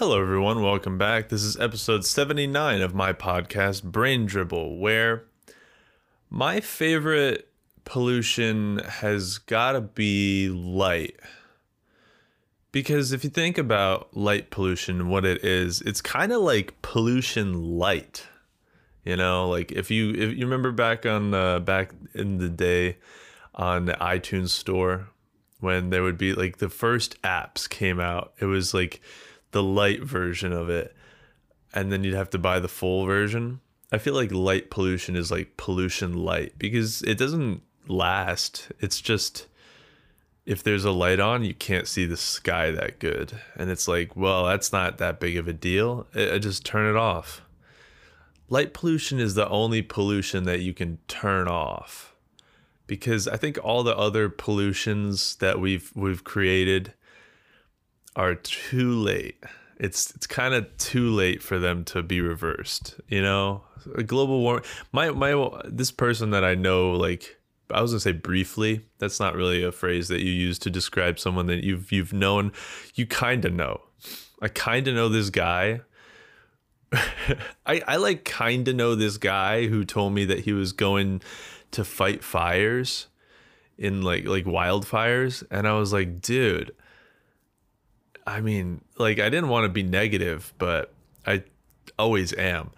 Hello, 0.00 0.18
everyone. 0.18 0.62
Welcome 0.62 0.96
back. 0.96 1.28
This 1.28 1.42
is 1.42 1.58
episode 1.58 2.06
79 2.06 2.80
of 2.80 2.94
my 2.94 3.12
podcast, 3.12 3.82
Brain 3.82 4.24
Dribble, 4.24 4.78
where 4.78 5.24
my 6.30 6.60
favorite 6.60 7.48
pollution 7.84 8.78
has 8.78 9.36
got 9.36 9.72
to 9.72 9.82
be 9.82 10.48
light. 10.48 11.16
Because 12.72 13.12
if 13.12 13.24
you 13.24 13.28
think 13.28 13.58
about 13.58 14.16
light 14.16 14.48
pollution, 14.48 15.10
what 15.10 15.26
it 15.26 15.44
is, 15.44 15.82
it's 15.82 16.00
kind 16.00 16.32
of 16.32 16.40
like 16.40 16.80
pollution 16.80 17.76
light. 17.76 18.26
You 19.04 19.16
know, 19.16 19.50
like 19.50 19.70
if 19.70 19.90
you 19.90 20.14
if 20.14 20.34
you 20.34 20.46
remember 20.46 20.72
back 20.72 21.04
on 21.04 21.34
uh, 21.34 21.60
back 21.60 21.92
in 22.14 22.38
the 22.38 22.48
day 22.48 22.96
on 23.54 23.84
the 23.84 23.98
iTunes 24.00 24.48
store 24.48 25.08
when 25.58 25.90
there 25.90 26.02
would 26.02 26.16
be 26.16 26.32
like 26.32 26.56
the 26.56 26.70
first 26.70 27.20
apps 27.20 27.68
came 27.68 28.00
out, 28.00 28.32
it 28.40 28.46
was 28.46 28.72
like 28.72 29.02
the 29.52 29.62
light 29.62 30.02
version 30.02 30.52
of 30.52 30.68
it, 30.68 30.94
and 31.72 31.90
then 31.90 32.04
you'd 32.04 32.14
have 32.14 32.30
to 32.30 32.38
buy 32.38 32.60
the 32.60 32.68
full 32.68 33.06
version. 33.06 33.60
I 33.92 33.98
feel 33.98 34.14
like 34.14 34.32
light 34.32 34.70
pollution 34.70 35.16
is 35.16 35.30
like 35.30 35.56
pollution 35.56 36.14
light 36.14 36.58
because 36.58 37.02
it 37.02 37.18
doesn't 37.18 37.62
last. 37.88 38.70
It's 38.80 39.00
just 39.00 39.46
if 40.46 40.62
there's 40.62 40.84
a 40.84 40.90
light 40.90 41.20
on, 41.20 41.44
you 41.44 41.54
can't 41.54 41.86
see 41.86 42.06
the 42.06 42.16
sky 42.16 42.70
that 42.70 42.98
good. 42.98 43.40
And 43.56 43.70
it's 43.70 43.86
like, 43.86 44.16
well, 44.16 44.46
that's 44.46 44.72
not 44.72 44.98
that 44.98 45.20
big 45.20 45.36
of 45.36 45.46
a 45.48 45.52
deal. 45.52 46.06
I, 46.14 46.38
just 46.38 46.64
turn 46.64 46.88
it 46.88 46.98
off. 46.98 47.42
Light 48.48 48.74
pollution 48.74 49.20
is 49.20 49.34
the 49.34 49.48
only 49.48 49.82
pollution 49.82 50.44
that 50.44 50.60
you 50.60 50.72
can 50.72 50.98
turn 51.08 51.46
off. 51.46 52.14
Because 52.86 53.28
I 53.28 53.36
think 53.36 53.58
all 53.62 53.84
the 53.84 53.96
other 53.96 54.28
pollutions 54.28 55.36
that 55.36 55.60
we've 55.60 55.92
we've 55.94 56.24
created 56.24 56.94
are 58.16 58.34
too 58.34 58.92
late. 58.92 59.42
It's 59.78 60.10
it's 60.14 60.26
kind 60.26 60.52
of 60.52 60.76
too 60.76 61.10
late 61.10 61.42
for 61.42 61.58
them 61.58 61.84
to 61.86 62.02
be 62.02 62.20
reversed. 62.20 63.00
You 63.08 63.22
know, 63.22 63.62
global 64.06 64.40
warming. 64.40 64.64
My 64.92 65.10
my 65.10 65.60
this 65.64 65.90
person 65.90 66.30
that 66.30 66.44
I 66.44 66.54
know 66.54 66.92
like 66.92 67.40
I 67.72 67.80
was 67.80 67.92
gonna 67.92 68.00
say 68.00 68.12
briefly. 68.12 68.84
That's 68.98 69.20
not 69.20 69.34
really 69.34 69.62
a 69.62 69.72
phrase 69.72 70.08
that 70.08 70.20
you 70.20 70.30
use 70.30 70.58
to 70.60 70.70
describe 70.70 71.18
someone 71.18 71.46
that 71.46 71.64
you've 71.64 71.90
you've 71.92 72.12
known. 72.12 72.52
You 72.94 73.06
kind 73.06 73.44
of 73.44 73.52
know. 73.52 73.80
I 74.42 74.48
kind 74.48 74.88
of 74.88 74.94
know 74.94 75.08
this 75.08 75.30
guy. 75.30 75.80
I 76.92 77.82
I 77.86 77.96
like 77.96 78.24
kind 78.24 78.66
of 78.68 78.76
know 78.76 78.94
this 78.94 79.16
guy 79.16 79.66
who 79.66 79.84
told 79.84 80.12
me 80.12 80.24
that 80.26 80.40
he 80.40 80.52
was 80.52 80.72
going 80.72 81.22
to 81.70 81.84
fight 81.84 82.24
fires 82.24 83.06
in 83.78 84.02
like 84.02 84.26
like 84.26 84.44
wildfires, 84.44 85.42
and 85.50 85.66
I 85.66 85.72
was 85.72 85.92
like, 85.92 86.20
dude. 86.20 86.72
I 88.30 88.40
mean, 88.40 88.82
like 88.98 89.18
I 89.18 89.28
didn't 89.28 89.48
want 89.48 89.64
to 89.64 89.68
be 89.68 89.82
negative, 89.82 90.52
but 90.58 90.92
I 91.26 91.44
always 91.98 92.32
am. 92.32 92.70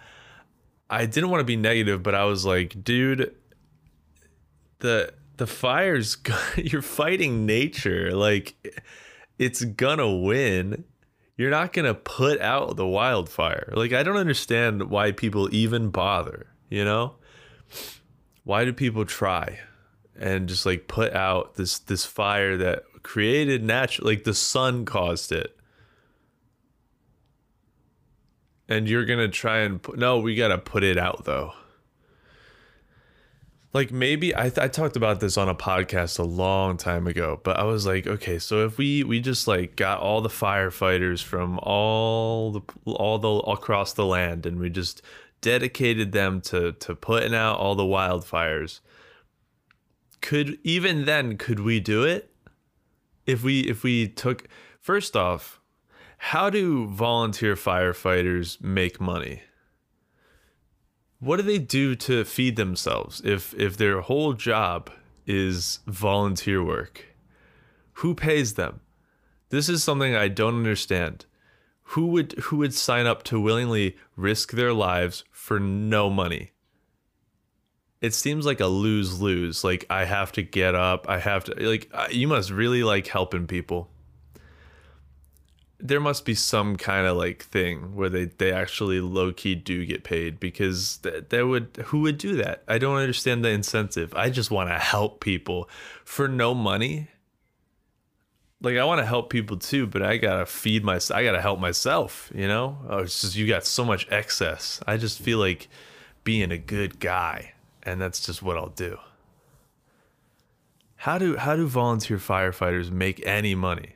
I 0.88 1.06
didn't 1.06 1.30
want 1.30 1.40
to 1.40 1.44
be 1.44 1.56
negative, 1.56 2.02
but 2.02 2.14
I 2.14 2.24
was 2.24 2.44
like, 2.44 2.82
dude, 2.82 3.34
the 4.80 5.12
the 5.36 5.46
fires 5.46 6.16
you're 6.56 6.82
fighting 6.82 7.46
nature 7.46 8.14
like 8.14 8.54
it's 9.38 9.64
gonna 9.64 10.10
win. 10.10 10.84
You're 11.36 11.50
not 11.50 11.72
gonna 11.72 11.94
put 11.94 12.40
out 12.40 12.76
the 12.76 12.86
wildfire. 12.86 13.72
Like 13.74 13.92
i 13.92 14.02
don't 14.02 14.16
understand 14.16 14.90
why 14.90 15.12
people 15.12 15.52
even 15.52 15.90
bother 15.90 16.52
you 16.72 16.86
know? 16.86 17.16
Why 18.44 18.64
do 18.64 18.72
people 18.72 19.04
try 19.04 19.60
and 20.18 20.48
just 20.48 20.64
like 20.64 20.88
put 20.88 21.12
out 21.12 21.54
this 21.54 21.78
this 21.80 22.06
fire 22.06 22.56
that 22.56 22.84
created 23.02 23.62
natural 23.62 24.08
like 24.08 24.24
the 24.24 24.34
sun 24.34 24.84
caused 24.84 25.32
it. 25.32 25.56
And 28.68 28.88
you're 28.88 29.04
gonna 29.04 29.28
try 29.28 29.58
and 29.58 29.82
put 29.82 29.98
no 29.98 30.18
we 30.18 30.34
gotta 30.34 30.58
put 30.58 30.82
it 30.82 30.98
out 30.98 31.24
though. 31.24 31.52
Like 33.72 33.90
maybe 33.90 34.36
I, 34.36 34.50
th- 34.50 34.58
I 34.58 34.68
talked 34.68 34.96
about 34.96 35.20
this 35.20 35.38
on 35.38 35.48
a 35.48 35.54
podcast 35.54 36.18
a 36.18 36.24
long 36.24 36.76
time 36.76 37.06
ago 37.06 37.40
but 37.42 37.58
i 37.58 37.64
was 37.64 37.86
like 37.86 38.06
okay 38.06 38.38
so 38.38 38.66
if 38.66 38.76
we 38.76 39.02
we 39.02 39.18
just 39.18 39.48
like 39.48 39.76
got 39.76 39.98
all 39.98 40.20
the 40.20 40.28
firefighters 40.28 41.22
from 41.22 41.58
all 41.60 42.52
the 42.52 42.60
all 42.84 43.18
the 43.18 43.30
across 43.50 43.94
the 43.94 44.04
land 44.04 44.44
and 44.44 44.58
we 44.58 44.68
just 44.68 45.00
dedicated 45.40 46.12
them 46.12 46.40
to 46.42 46.72
to 46.72 46.94
putting 46.94 47.34
out 47.34 47.56
all 47.58 47.74
the 47.74 47.82
wildfires 47.82 48.80
could 50.20 50.58
even 50.62 51.06
then 51.06 51.38
could 51.38 51.60
we 51.60 51.80
do 51.80 52.04
it 52.04 52.31
if 53.26 53.42
we 53.42 53.60
if 53.60 53.82
we 53.82 54.08
took 54.08 54.48
first 54.80 55.16
off 55.16 55.60
how 56.26 56.48
do 56.50 56.86
volunteer 56.86 57.56
firefighters 57.56 58.60
make 58.62 59.00
money? 59.00 59.42
What 61.18 61.38
do 61.38 61.42
they 61.42 61.58
do 61.58 61.96
to 61.96 62.24
feed 62.24 62.54
themselves? 62.54 63.20
If 63.24 63.54
if 63.54 63.76
their 63.76 64.00
whole 64.02 64.32
job 64.32 64.90
is 65.26 65.80
volunteer 65.86 66.62
work 66.62 67.06
who 67.94 68.14
pays 68.14 68.54
them? 68.54 68.80
This 69.50 69.68
is 69.68 69.82
something 69.82 70.14
i 70.14 70.28
don't 70.28 70.56
understand. 70.56 71.26
Who 71.94 72.06
would 72.06 72.32
who 72.44 72.58
would 72.58 72.72
sign 72.72 73.06
up 73.06 73.22
to 73.24 73.40
willingly 73.40 73.96
risk 74.16 74.52
their 74.52 74.72
lives 74.72 75.24
for 75.30 75.58
no 75.58 76.08
money 76.08 76.51
it 78.02 78.12
seems 78.12 78.44
like 78.44 78.60
a 78.60 78.66
lose 78.66 79.20
lose 79.20 79.64
like 79.64 79.86
i 79.88 80.04
have 80.04 80.30
to 80.30 80.42
get 80.42 80.74
up 80.74 81.08
i 81.08 81.18
have 81.18 81.44
to 81.44 81.54
like 81.66 81.90
you 82.10 82.28
must 82.28 82.50
really 82.50 82.82
like 82.82 83.06
helping 83.06 83.46
people 83.46 83.88
there 85.82 86.00
must 86.00 86.24
be 86.24 86.34
some 86.34 86.76
kind 86.76 87.08
of 87.08 87.16
like 87.16 87.42
thing 87.42 87.96
where 87.96 88.08
they 88.08 88.26
they 88.26 88.52
actually 88.52 89.00
low 89.00 89.32
key 89.32 89.56
do 89.56 89.84
get 89.84 90.04
paid 90.04 90.38
because 90.38 90.98
that 90.98 91.30
that 91.30 91.46
would 91.46 91.76
who 91.86 92.00
would 92.02 92.18
do 92.18 92.36
that? 92.36 92.62
I 92.68 92.78
don't 92.78 92.96
understand 92.96 93.44
the 93.44 93.48
incentive. 93.48 94.14
I 94.14 94.30
just 94.30 94.50
want 94.50 94.70
to 94.70 94.78
help 94.78 95.20
people 95.20 95.68
for 96.04 96.28
no 96.28 96.54
money. 96.54 97.08
Like 98.60 98.76
I 98.76 98.84
want 98.84 99.00
to 99.00 99.06
help 99.06 99.28
people 99.28 99.56
too, 99.56 99.88
but 99.88 100.02
I 100.02 100.18
gotta 100.18 100.46
feed 100.46 100.84
my 100.84 101.00
I 101.12 101.24
gotta 101.24 101.40
help 101.40 101.58
myself. 101.58 102.30
You 102.32 102.46
know, 102.46 102.78
oh, 102.88 102.98
it's 102.98 103.20
just 103.20 103.34
you 103.34 103.48
got 103.48 103.66
so 103.66 103.84
much 103.84 104.06
excess. 104.08 104.80
I 104.86 104.96
just 104.96 105.18
feel 105.18 105.38
like 105.38 105.68
being 106.22 106.52
a 106.52 106.58
good 106.58 107.00
guy, 107.00 107.54
and 107.82 108.00
that's 108.00 108.24
just 108.24 108.42
what 108.42 108.56
I'll 108.56 108.68
do. 108.68 108.98
How 110.96 111.18
do 111.18 111.36
how 111.36 111.56
do 111.56 111.66
volunteer 111.66 112.18
firefighters 112.18 112.90
make 112.90 113.24
any 113.26 113.54
money? 113.54 113.94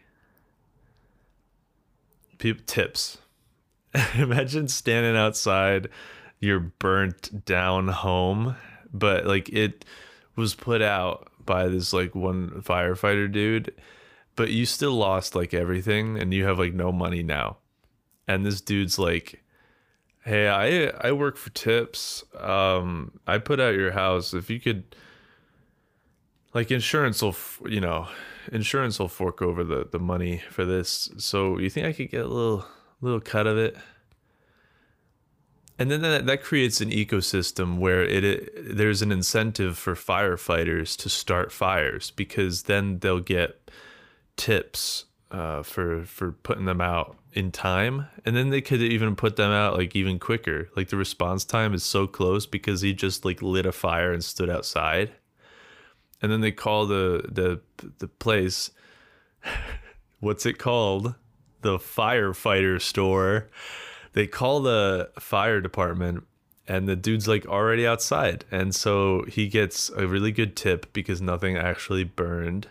People, 2.39 2.65
tips. 2.67 3.19
Imagine 4.15 4.69
standing 4.69 5.17
outside 5.17 5.89
your 6.41 6.61
burnt 6.61 7.45
down 7.45 7.89
home, 7.89 8.57
but 8.93 9.25
like 9.25 9.49
it 9.51 9.85
was 10.35 10.55
put 10.55 10.83
out 10.83 11.31
by 11.45 11.69
this 11.69 11.93
like 11.93 12.15
one 12.15 12.63
firefighter 12.63 13.31
dude, 13.31 13.73
but 14.35 14.51
you 14.51 14.67
still 14.67 14.95
lost 14.95 15.35
like 15.35 15.55
everything 15.55 16.19
and 16.19 16.35
you 16.35 16.45
have 16.45 16.59
like 16.59 16.75
no 16.75 16.93
money 16.93 17.23
now. 17.23 17.57
And 18.29 18.45
this 18.45 18.61
dude's 18.61 18.99
like, 18.99 19.43
"Hey, 20.26 20.48
I 20.48 21.09
I 21.09 21.12
work 21.12 21.37
for 21.37 21.50
tips. 21.50 22.25
Um 22.38 23.20
I 23.26 23.38
put 23.38 23.60
out 23.60 23.75
your 23.75 23.92
house 23.92 24.34
if 24.34 24.50
you 24.50 24.60
could 24.60 24.84
like 26.53 26.70
insurance 26.70 27.22
will, 27.22 27.37
you 27.66 27.81
know, 27.81 28.09
insurance 28.50 28.98
will 28.98 29.09
fork 29.09 29.41
over 29.41 29.62
the 29.62 29.87
the 29.91 30.00
money 30.00 30.42
for 30.50 30.64
this. 30.64 31.10
So 31.19 31.59
you 31.59 31.70
think 31.70 31.87
I 31.87 31.92
could 31.92 32.10
get 32.10 32.25
a 32.25 32.28
little 32.28 32.66
little 33.00 33.20
cut 33.20 33.47
of 33.47 33.56
it? 33.56 33.76
And 35.78 35.91
then 35.91 36.00
that, 36.03 36.25
that 36.26 36.43
creates 36.43 36.81
an 36.81 36.91
ecosystem 36.91 37.78
where 37.78 38.03
it, 38.03 38.25
it 38.25 38.76
there's 38.76 39.03
an 39.03 39.12
incentive 39.12 39.78
for 39.78 39.94
firefighters 39.94 40.97
to 40.98 41.08
start 41.08 41.53
fires 41.53 42.10
because 42.10 42.62
then 42.64 42.98
they'll 43.00 43.20
get 43.20 43.70
tips 44.37 45.04
uh, 45.31 45.62
for 45.62 46.04
for 46.04 46.32
putting 46.32 46.64
them 46.64 46.81
out 46.81 47.16
in 47.32 47.50
time, 47.50 48.06
and 48.25 48.37
then 48.37 48.50
they 48.50 48.60
could 48.60 48.81
even 48.81 49.17
put 49.17 49.37
them 49.37 49.50
out 49.50 49.76
like 49.76 49.96
even 49.96 50.19
quicker. 50.19 50.69
Like 50.76 50.88
the 50.88 50.96
response 50.96 51.44
time 51.44 51.75
is 51.75 51.84
so 51.84 52.06
close 52.06 52.46
because 52.46 52.81
he 52.81 52.93
just 52.93 53.25
like 53.25 53.43
lit 53.43 53.67
a 53.67 53.73
fire 53.73 54.12
and 54.12 54.25
stood 54.25 54.50
outside. 54.50 55.12
And 56.23 56.32
then 56.32 56.40
they 56.40 56.52
call 56.52 56.87
the 56.87 57.25
the 57.31 57.61
the 57.99 58.08
place 58.08 58.70
what's 60.20 60.46
it 60.46 60.58
called? 60.58 61.14
The 61.62 61.79
firefighter 61.79 62.81
store. 62.81 63.49
They 64.12 64.26
call 64.26 64.61
the 64.61 65.11
fire 65.19 65.61
department 65.61 66.25
and 66.69 66.88
the 66.88 66.96
dude's 66.96 67.29
like 67.29 67.46
already 67.46 67.87
outside. 67.87 68.44
And 68.50 68.75
so 68.75 69.25
he 69.29 69.49
gets 69.49 69.90
a 69.90 70.06
really 70.06 70.32
good 70.32 70.56
tip 70.56 70.93
because 70.93 71.20
nothing 71.20 71.56
actually 71.56 72.05
burned 72.05 72.69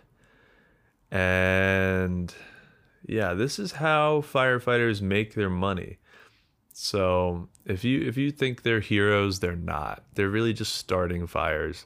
and 1.12 2.34
yeah 3.08 3.34
this 3.34 3.60
is 3.60 3.74
how 3.74 4.22
firefighters 4.22 5.02
make 5.02 5.34
their 5.34 5.50
money 5.50 5.98
so 6.74 7.48
if 7.66 7.84
you 7.84 8.02
if 8.08 8.18
you 8.18 8.32
think 8.32 8.64
they're 8.64 8.80
heroes 8.80 9.40
they're 9.40 9.56
not 9.56 10.04
they're 10.16 10.30
really 10.30 10.54
just 10.54 10.76
starting 10.76 11.26
fires 11.28 11.86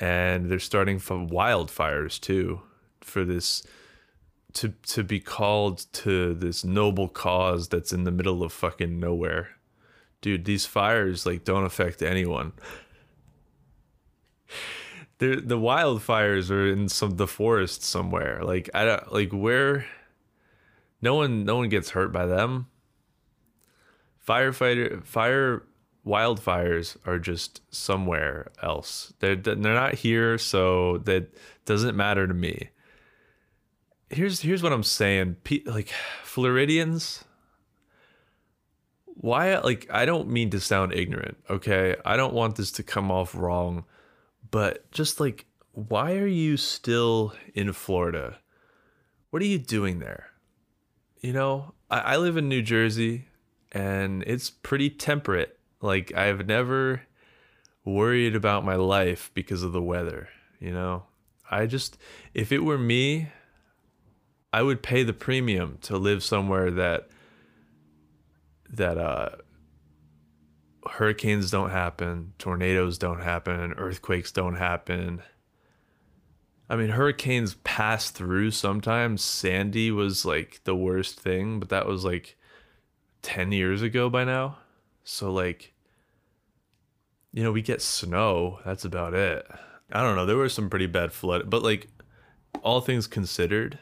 and 0.00 0.50
they're 0.50 0.58
starting 0.58 0.98
from 0.98 1.28
wildfires 1.28 2.20
too 2.20 2.60
for 3.00 3.24
this 3.24 3.62
to 4.54 4.70
to 4.86 5.04
be 5.04 5.20
called 5.20 5.86
to 5.92 6.34
this 6.34 6.64
noble 6.64 7.08
cause 7.08 7.68
that's 7.68 7.92
in 7.92 8.04
the 8.04 8.10
middle 8.10 8.42
of 8.42 8.52
fucking 8.52 8.98
nowhere. 8.98 9.50
Dude, 10.20 10.44
these 10.44 10.66
fires 10.66 11.26
like 11.26 11.44
don't 11.44 11.64
affect 11.64 12.02
anyone. 12.02 12.52
The 15.18 15.36
the 15.36 15.58
wildfires 15.58 16.50
are 16.50 16.66
in 16.66 16.88
some 16.88 17.16
the 17.16 17.26
forest 17.26 17.82
somewhere. 17.82 18.40
Like 18.42 18.70
I 18.74 18.84
don't 18.84 19.12
like 19.12 19.32
where 19.32 19.86
no 21.02 21.14
one 21.14 21.44
no 21.44 21.56
one 21.56 21.68
gets 21.68 21.90
hurt 21.90 22.12
by 22.12 22.26
them. 22.26 22.66
Firefighter 24.26 25.04
fire 25.04 25.64
wildfires 26.08 26.96
are 27.06 27.18
just 27.18 27.60
somewhere 27.70 28.50
else. 28.62 29.12
They're 29.20 29.36
they're 29.36 29.56
not 29.56 29.94
here, 29.94 30.38
so 30.38 30.98
that 30.98 31.34
doesn't 31.64 31.96
matter 31.96 32.26
to 32.26 32.34
me. 32.34 32.70
Here's 34.10 34.40
here's 34.40 34.62
what 34.62 34.72
I'm 34.72 34.82
saying. 34.82 35.36
Pe- 35.44 35.64
like 35.66 35.92
Floridians, 36.22 37.24
why? 39.06 39.58
Like 39.58 39.86
I 39.92 40.06
don't 40.06 40.28
mean 40.28 40.50
to 40.50 40.60
sound 40.60 40.94
ignorant. 40.94 41.36
Okay, 41.50 41.96
I 42.04 42.16
don't 42.16 42.34
want 42.34 42.56
this 42.56 42.72
to 42.72 42.82
come 42.82 43.10
off 43.10 43.34
wrong, 43.34 43.84
but 44.50 44.90
just 44.90 45.20
like, 45.20 45.46
why 45.72 46.16
are 46.16 46.26
you 46.26 46.56
still 46.56 47.34
in 47.54 47.72
Florida? 47.72 48.38
What 49.30 49.42
are 49.42 49.46
you 49.46 49.58
doing 49.58 49.98
there? 49.98 50.30
You 51.20 51.32
know, 51.32 51.74
I, 51.90 51.98
I 51.98 52.16
live 52.16 52.36
in 52.36 52.48
New 52.48 52.62
Jersey, 52.62 53.26
and 53.72 54.22
it's 54.26 54.50
pretty 54.50 54.90
temperate 54.90 55.58
like 55.80 56.12
I've 56.14 56.46
never 56.46 57.02
worried 57.84 58.34
about 58.34 58.64
my 58.64 58.74
life 58.74 59.30
because 59.34 59.62
of 59.62 59.72
the 59.72 59.82
weather, 59.82 60.28
you 60.58 60.72
know? 60.72 61.04
I 61.50 61.66
just 61.66 61.96
if 62.34 62.52
it 62.52 62.58
were 62.58 62.78
me, 62.78 63.28
I 64.52 64.62
would 64.62 64.82
pay 64.82 65.02
the 65.02 65.12
premium 65.12 65.78
to 65.82 65.96
live 65.96 66.22
somewhere 66.22 66.70
that 66.72 67.08
that 68.70 68.98
uh 68.98 69.30
hurricanes 70.90 71.50
don't 71.50 71.70
happen, 71.70 72.32
tornadoes 72.38 72.98
don't 72.98 73.20
happen, 73.20 73.74
earthquakes 73.74 74.32
don't 74.32 74.56
happen. 74.56 75.22
I 76.70 76.76
mean, 76.76 76.90
hurricanes 76.90 77.54
pass 77.64 78.10
through 78.10 78.50
sometimes. 78.50 79.22
Sandy 79.22 79.90
was 79.90 80.24
like 80.24 80.60
the 80.64 80.76
worst 80.76 81.18
thing, 81.18 81.60
but 81.60 81.70
that 81.70 81.86
was 81.86 82.04
like 82.04 82.36
10 83.22 83.52
years 83.52 83.80
ago 83.80 84.10
by 84.10 84.24
now. 84.24 84.58
So 85.04 85.32
like 85.32 85.72
you 87.32 87.42
know, 87.42 87.52
we 87.52 87.62
get 87.62 87.82
snow, 87.82 88.58
that's 88.64 88.84
about 88.84 89.14
it. 89.14 89.46
I 89.92 90.02
don't 90.02 90.16
know, 90.16 90.26
there 90.26 90.36
were 90.36 90.48
some 90.48 90.70
pretty 90.70 90.86
bad 90.86 91.12
flood, 91.12 91.48
but 91.48 91.62
like 91.62 91.88
all 92.62 92.80
things 92.80 93.06
considered, 93.06 93.78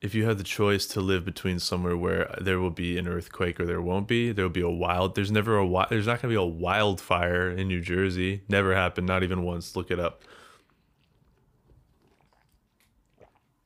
if 0.00 0.14
you 0.14 0.24
have 0.26 0.38
the 0.38 0.44
choice 0.44 0.86
to 0.86 1.00
live 1.00 1.24
between 1.24 1.58
somewhere 1.58 1.96
where 1.96 2.32
there 2.40 2.60
will 2.60 2.70
be 2.70 2.98
an 2.98 3.08
earthquake 3.08 3.58
or 3.58 3.66
there 3.66 3.82
won't 3.82 4.06
be, 4.06 4.30
there 4.30 4.44
will 4.44 4.50
be 4.50 4.60
a 4.60 4.68
wild. 4.68 5.16
There's 5.16 5.32
never 5.32 5.56
a 5.56 5.66
wild. 5.66 5.90
there's 5.90 6.06
not 6.06 6.22
going 6.22 6.32
to 6.32 6.40
be 6.40 6.42
a 6.42 6.44
wildfire 6.44 7.50
in 7.50 7.66
New 7.66 7.80
Jersey. 7.80 8.42
Never 8.48 8.74
happened, 8.74 9.08
not 9.08 9.24
even 9.24 9.42
once. 9.42 9.74
Look 9.74 9.90
it 9.90 9.98
up. 9.98 10.22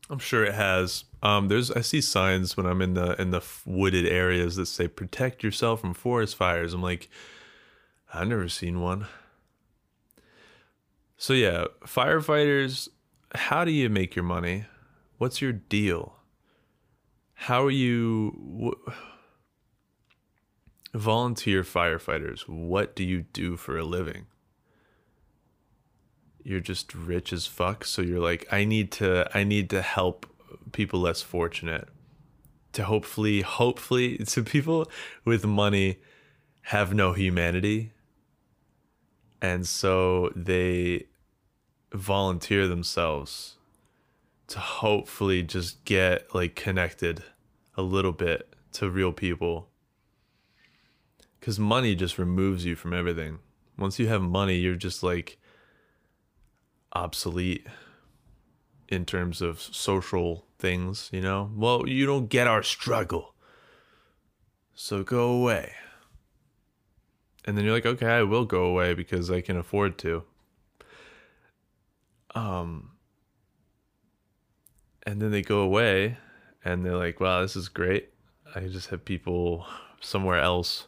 I'm 0.08 0.19
sure 0.19 0.44
it 0.44 0.55
has. 0.55 1.05
Um, 1.23 1.49
there's 1.49 1.70
I 1.70 1.81
see 1.81 2.00
signs 2.00 2.56
when 2.56 2.67
I'm 2.67 2.82
in 2.82 2.94
the 2.94 3.20
in 3.20 3.31
the 3.31 3.43
wooded 3.64 4.06
areas 4.06 4.56
that 4.56 4.67
say 4.67 4.88
protect 4.88 5.43
yourself 5.43 5.81
from 5.81 5.94
forest 5.94 6.37
fires. 6.37 6.75
I'm 6.75 6.82
like, 6.82 7.08
I've 8.12 8.28
never 8.28 8.49
seen 8.49 8.81
one. 8.81 9.06
So 11.17 11.32
yeah, 11.35 11.67
firefighters, 11.87 12.88
how 13.35 13.64
do 13.64 13.70
you 13.70 13.88
make 13.88 14.17
your 14.17 14.25
money? 14.25 14.64
What's 15.19 15.40
your 15.40 15.52
deal? 15.52 16.17
How 17.47 17.65
are 17.65 17.71
you 17.71 18.75
volunteer 20.94 21.62
firefighters? 21.62 22.49
What 22.49 22.94
do 22.94 23.05
you 23.05 23.23
do 23.33 23.56
for 23.56 23.77
a 23.77 23.85
living? 23.85 24.27
you're 26.44 26.61
just 26.61 26.94
rich 26.94 27.33
as 27.33 27.47
fuck 27.47 27.85
so 27.85 28.03
you're 28.03 28.21
like 28.21 28.47
i 28.53 28.65
need 28.65 28.91
to 28.91 29.29
i 29.37 29.44
need 29.44 29.71
to 29.71 29.81
help 29.81 30.27
people 30.73 31.00
less 31.00 31.23
fortunate 31.23 31.89
to 32.73 32.85
hopefully 32.85 33.43
hopefully 33.43 34.19
to 34.27 34.43
people 34.43 34.91
with 35.25 35.45
money 35.45 35.99
have 36.62 36.95
no 36.95 37.12
humanity 37.12 37.93
and 39.41 39.67
so 39.67 40.31
they 40.35 41.05
volunteer 41.93 42.67
themselves 42.67 43.56
to 44.47 44.59
hopefully 44.59 45.43
just 45.43 45.85
get 45.85 46.33
like 46.35 46.55
connected 46.55 47.23
a 47.77 47.83
little 47.83 48.13
bit 48.13 48.55
to 48.73 48.91
real 48.91 49.13
people 49.13 49.69
because 51.39 51.59
money 51.59 51.95
just 51.95 52.19
removes 52.19 52.65
you 52.65 52.77
from 52.77 52.93
everything 52.93 53.39
once 53.79 53.99
you 53.99 54.09
have 54.09 54.23
money 54.23 54.57
you're 54.57 54.75
just 54.75 55.03
like 55.03 55.39
obsolete 56.93 57.67
in 58.93 59.07
terms 59.07 59.41
of 59.41 59.61
social 59.61 60.45
things, 60.59 61.09
you 61.13 61.21
know? 61.23 61.51
Well, 61.57 61.89
you 61.89 62.05
don't 62.05 62.29
get 62.29 62.47
our 62.47 62.63
struggle. 62.63 63.35
So 64.75 65.03
go 65.03 65.31
away. 65.31 65.73
And 67.45 67.57
then 67.57 67.65
you're 67.65 67.75
like, 67.75 67.87
okay, 67.87 68.07
I 68.07 68.23
will 68.23 68.45
go 68.45 68.65
away 68.65 68.95
because 68.95 69.31
I 69.31 69.41
can 69.41 69.57
afford 69.57 69.99
to. 69.99 70.25
Um 72.35 72.91
and 75.05 75.21
then 75.21 75.31
they 75.31 75.43
go 75.43 75.61
away 75.61 76.19
and 76.64 76.85
they're 76.85 76.97
like, 76.97 77.20
wow, 77.20 77.43
this 77.43 77.56
is 77.56 77.69
great. 77.69 78.11
I 78.55 78.61
just 78.61 78.91
have 78.91 79.05
people 79.05 79.67
somewhere 80.00 80.38
else 80.38 80.87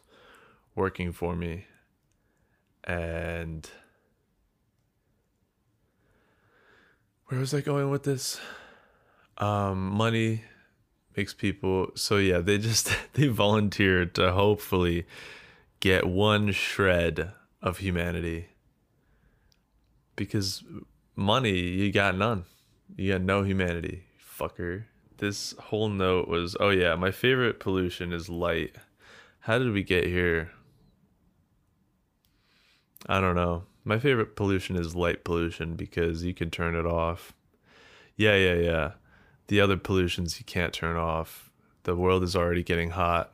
working 0.75 1.11
for 1.11 1.35
me. 1.35 1.65
And 2.83 3.67
where 7.27 7.39
was 7.39 7.53
I 7.53 7.61
going 7.61 7.89
with 7.89 8.03
this? 8.03 8.39
Um, 9.37 9.89
money 9.89 10.43
makes 11.17 11.33
people 11.33 11.91
so 11.95 12.17
yeah, 12.17 12.39
they 12.39 12.57
just 12.57 12.95
they 13.13 13.27
volunteered 13.27 14.13
to 14.15 14.31
hopefully 14.31 15.05
get 15.79 16.07
one 16.07 16.51
shred 16.51 17.31
of 17.61 17.79
humanity. 17.79 18.49
Because 20.15 20.63
money, 21.15 21.57
you 21.57 21.91
got 21.91 22.15
none. 22.15 22.45
You 22.95 23.13
got 23.13 23.21
no 23.21 23.43
humanity, 23.43 24.03
fucker. 24.23 24.85
This 25.17 25.53
whole 25.59 25.89
note 25.89 26.27
was 26.27 26.55
oh 26.59 26.69
yeah, 26.69 26.95
my 26.95 27.11
favorite 27.11 27.59
pollution 27.59 28.11
is 28.11 28.29
light. 28.29 28.75
How 29.41 29.57
did 29.57 29.71
we 29.71 29.83
get 29.83 30.05
here? 30.05 30.51
I 33.07 33.21
don't 33.21 33.35
know. 33.35 33.63
My 33.83 33.99
favorite 33.99 34.35
pollution 34.35 34.75
is 34.75 34.95
light 34.95 35.23
pollution 35.23 35.75
because 35.75 36.23
you 36.23 36.33
can 36.33 36.49
turn 36.49 36.75
it 36.75 36.85
off. 36.85 37.33
Yeah, 38.15 38.35
yeah, 38.35 38.55
yeah. 38.55 38.91
The 39.47 39.61
other 39.61 39.77
pollutions 39.77 40.39
you 40.39 40.45
can't 40.45 40.73
turn 40.73 40.97
off. 40.97 41.51
The 41.83 41.95
world 41.95 42.23
is 42.23 42.35
already 42.35 42.63
getting 42.63 42.89
hot. 42.89 43.31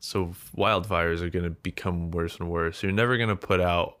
So 0.00 0.34
wildfires 0.54 1.22
are 1.22 1.30
going 1.30 1.46
to 1.46 1.50
become 1.50 2.10
worse 2.10 2.38
and 2.38 2.50
worse. 2.50 2.82
You're 2.82 2.92
never 2.92 3.16
going 3.16 3.30
to 3.30 3.36
put 3.36 3.60
out 3.60 3.96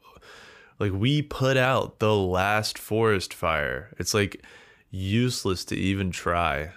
like 0.78 0.92
we 0.92 1.22
put 1.22 1.56
out 1.56 1.98
the 1.98 2.14
last 2.14 2.78
forest 2.78 3.32
fire. 3.32 3.94
It's 3.98 4.12
like 4.12 4.44
useless 4.90 5.64
to 5.66 5.76
even 5.76 6.10
try 6.10 6.72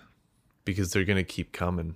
because 0.68 0.92
they're 0.92 1.04
going 1.04 1.18
to 1.18 1.24
keep 1.24 1.52
coming. 1.52 1.96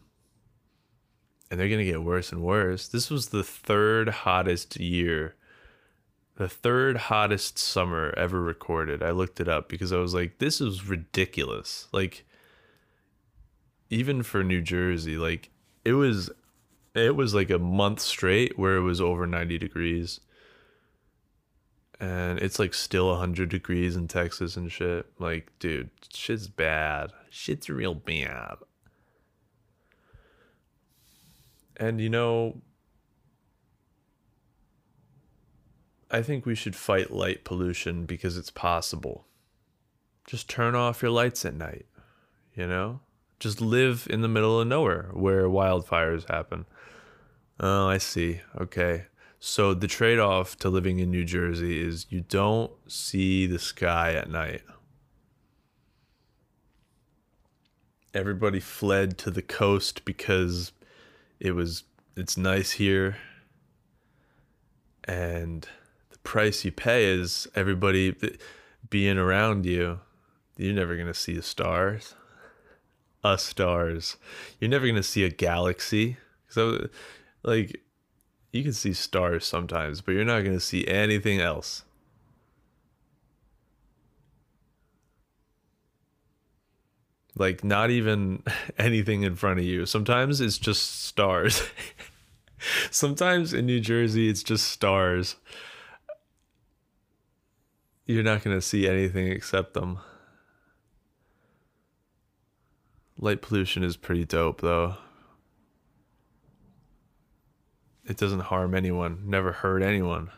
And 1.51 1.59
they're 1.59 1.69
going 1.69 1.85
to 1.85 1.91
get 1.91 2.03
worse 2.03 2.31
and 2.31 2.41
worse. 2.41 2.87
This 2.87 3.11
was 3.11 3.27
the 3.29 3.43
third 3.43 4.09
hottest 4.09 4.79
year 4.79 5.35
the 6.41 6.49
third 6.49 6.97
hottest 6.97 7.59
summer 7.59 8.13
ever 8.17 8.41
recorded. 8.41 9.03
I 9.03 9.11
looked 9.11 9.39
it 9.39 9.47
up 9.47 9.69
because 9.69 9.93
I 9.93 9.97
was 9.97 10.15
like, 10.15 10.39
this 10.39 10.59
is 10.59 10.87
ridiculous. 10.87 11.87
Like, 11.91 12.25
even 13.91 14.23
for 14.23 14.43
New 14.43 14.61
Jersey, 14.61 15.17
like 15.17 15.51
it 15.85 15.93
was, 15.93 16.31
it 16.95 17.15
was 17.15 17.35
like 17.35 17.51
a 17.51 17.59
month 17.59 17.99
straight 17.99 18.57
where 18.57 18.77
it 18.77 18.81
was 18.81 18.99
over 18.99 19.27
90 19.27 19.59
degrees. 19.59 20.19
And 21.99 22.39
it's 22.39 22.57
like 22.57 22.73
still 22.73 23.09
100 23.09 23.47
degrees 23.47 23.95
in 23.95 24.07
Texas 24.07 24.57
and 24.57 24.71
shit. 24.71 25.05
Like, 25.19 25.51
dude, 25.59 25.91
shit's 26.11 26.47
bad. 26.47 27.11
Shit's 27.33 27.69
real 27.69 27.95
bad. 27.95 28.57
And 31.77 32.01
you 32.01 32.09
know, 32.09 32.61
I 36.11 36.21
think 36.21 36.45
we 36.45 36.55
should 36.55 36.75
fight 36.75 37.09
light 37.09 37.45
pollution 37.45 38.05
because 38.05 38.37
it's 38.37 38.51
possible. 38.51 39.25
Just 40.27 40.49
turn 40.49 40.75
off 40.75 41.01
your 41.01 41.11
lights 41.11 41.45
at 41.45 41.55
night, 41.55 41.85
you 42.53 42.67
know? 42.67 42.99
Just 43.39 43.61
live 43.61 44.07
in 44.09 44.21
the 44.21 44.27
middle 44.27 44.59
of 44.59 44.67
nowhere 44.67 45.09
where 45.13 45.45
wildfires 45.45 46.29
happen. 46.29 46.65
Oh, 47.61 47.87
I 47.87 47.97
see. 47.97 48.41
Okay. 48.59 49.05
So 49.39 49.73
the 49.73 49.87
trade 49.87 50.19
off 50.19 50.57
to 50.57 50.69
living 50.69 50.99
in 50.99 51.09
New 51.09 51.23
Jersey 51.23 51.81
is 51.81 52.07
you 52.09 52.21
don't 52.21 52.71
see 52.87 53.47
the 53.47 53.57
sky 53.57 54.13
at 54.13 54.29
night. 54.29 54.63
Everybody 58.13 58.59
fled 58.59 59.17
to 59.19 59.31
the 59.31 59.41
coast 59.41 60.05
because 60.05 60.71
it 61.39 61.51
was 61.53 61.83
it's 62.15 62.37
nice 62.37 62.71
here. 62.71 63.17
And 65.03 65.67
the 66.11 66.19
price 66.19 66.63
you 66.63 66.71
pay 66.71 67.05
is 67.05 67.47
everybody 67.55 68.15
being 68.89 69.17
around 69.17 69.65
you 69.65 69.99
you're 70.57 70.73
never 70.73 70.95
going 70.95 71.07
to 71.07 71.13
see 71.13 71.33
the 71.33 71.41
stars. 71.41 72.13
A 73.23 73.37
stars. 73.37 74.17
You're 74.59 74.69
never 74.69 74.85
going 74.85 74.95
to 74.95 75.03
see 75.03 75.23
a 75.23 75.29
galaxy. 75.29 76.17
So 76.49 76.87
like 77.43 77.81
you 78.51 78.63
can 78.63 78.73
see 78.73 78.93
stars 78.93 79.45
sometimes 79.45 80.01
but 80.01 80.11
you're 80.11 80.25
not 80.25 80.43
going 80.43 80.55
to 80.55 80.59
see 80.59 80.87
anything 80.87 81.39
else 81.39 81.83
like 87.35 87.63
not 87.63 87.89
even 87.89 88.43
anything 88.77 89.23
in 89.23 89.35
front 89.35 89.59
of 89.59 89.65
you. 89.65 89.85
Sometimes 89.85 90.41
it's 90.41 90.57
just 90.57 91.03
stars. 91.03 91.63
Sometimes 92.91 93.53
in 93.53 93.65
new 93.65 93.79
jersey 93.79 94.29
it's 94.29 94.43
just 94.43 94.67
stars. 94.67 95.35
You're 98.05 98.23
not 98.23 98.43
going 98.43 98.57
to 98.57 98.61
see 98.61 98.87
anything 98.87 99.27
except 99.27 99.73
them. 99.73 99.99
Light 103.17 103.41
pollution 103.41 103.83
is 103.83 103.97
pretty 103.97 104.25
dope 104.25 104.61
though. 104.61 104.95
It 108.05 108.17
doesn't 108.17 108.41
harm 108.41 108.75
anyone. 108.75 109.23
Never 109.25 109.51
hurt 109.51 109.83
anyone 109.83 110.31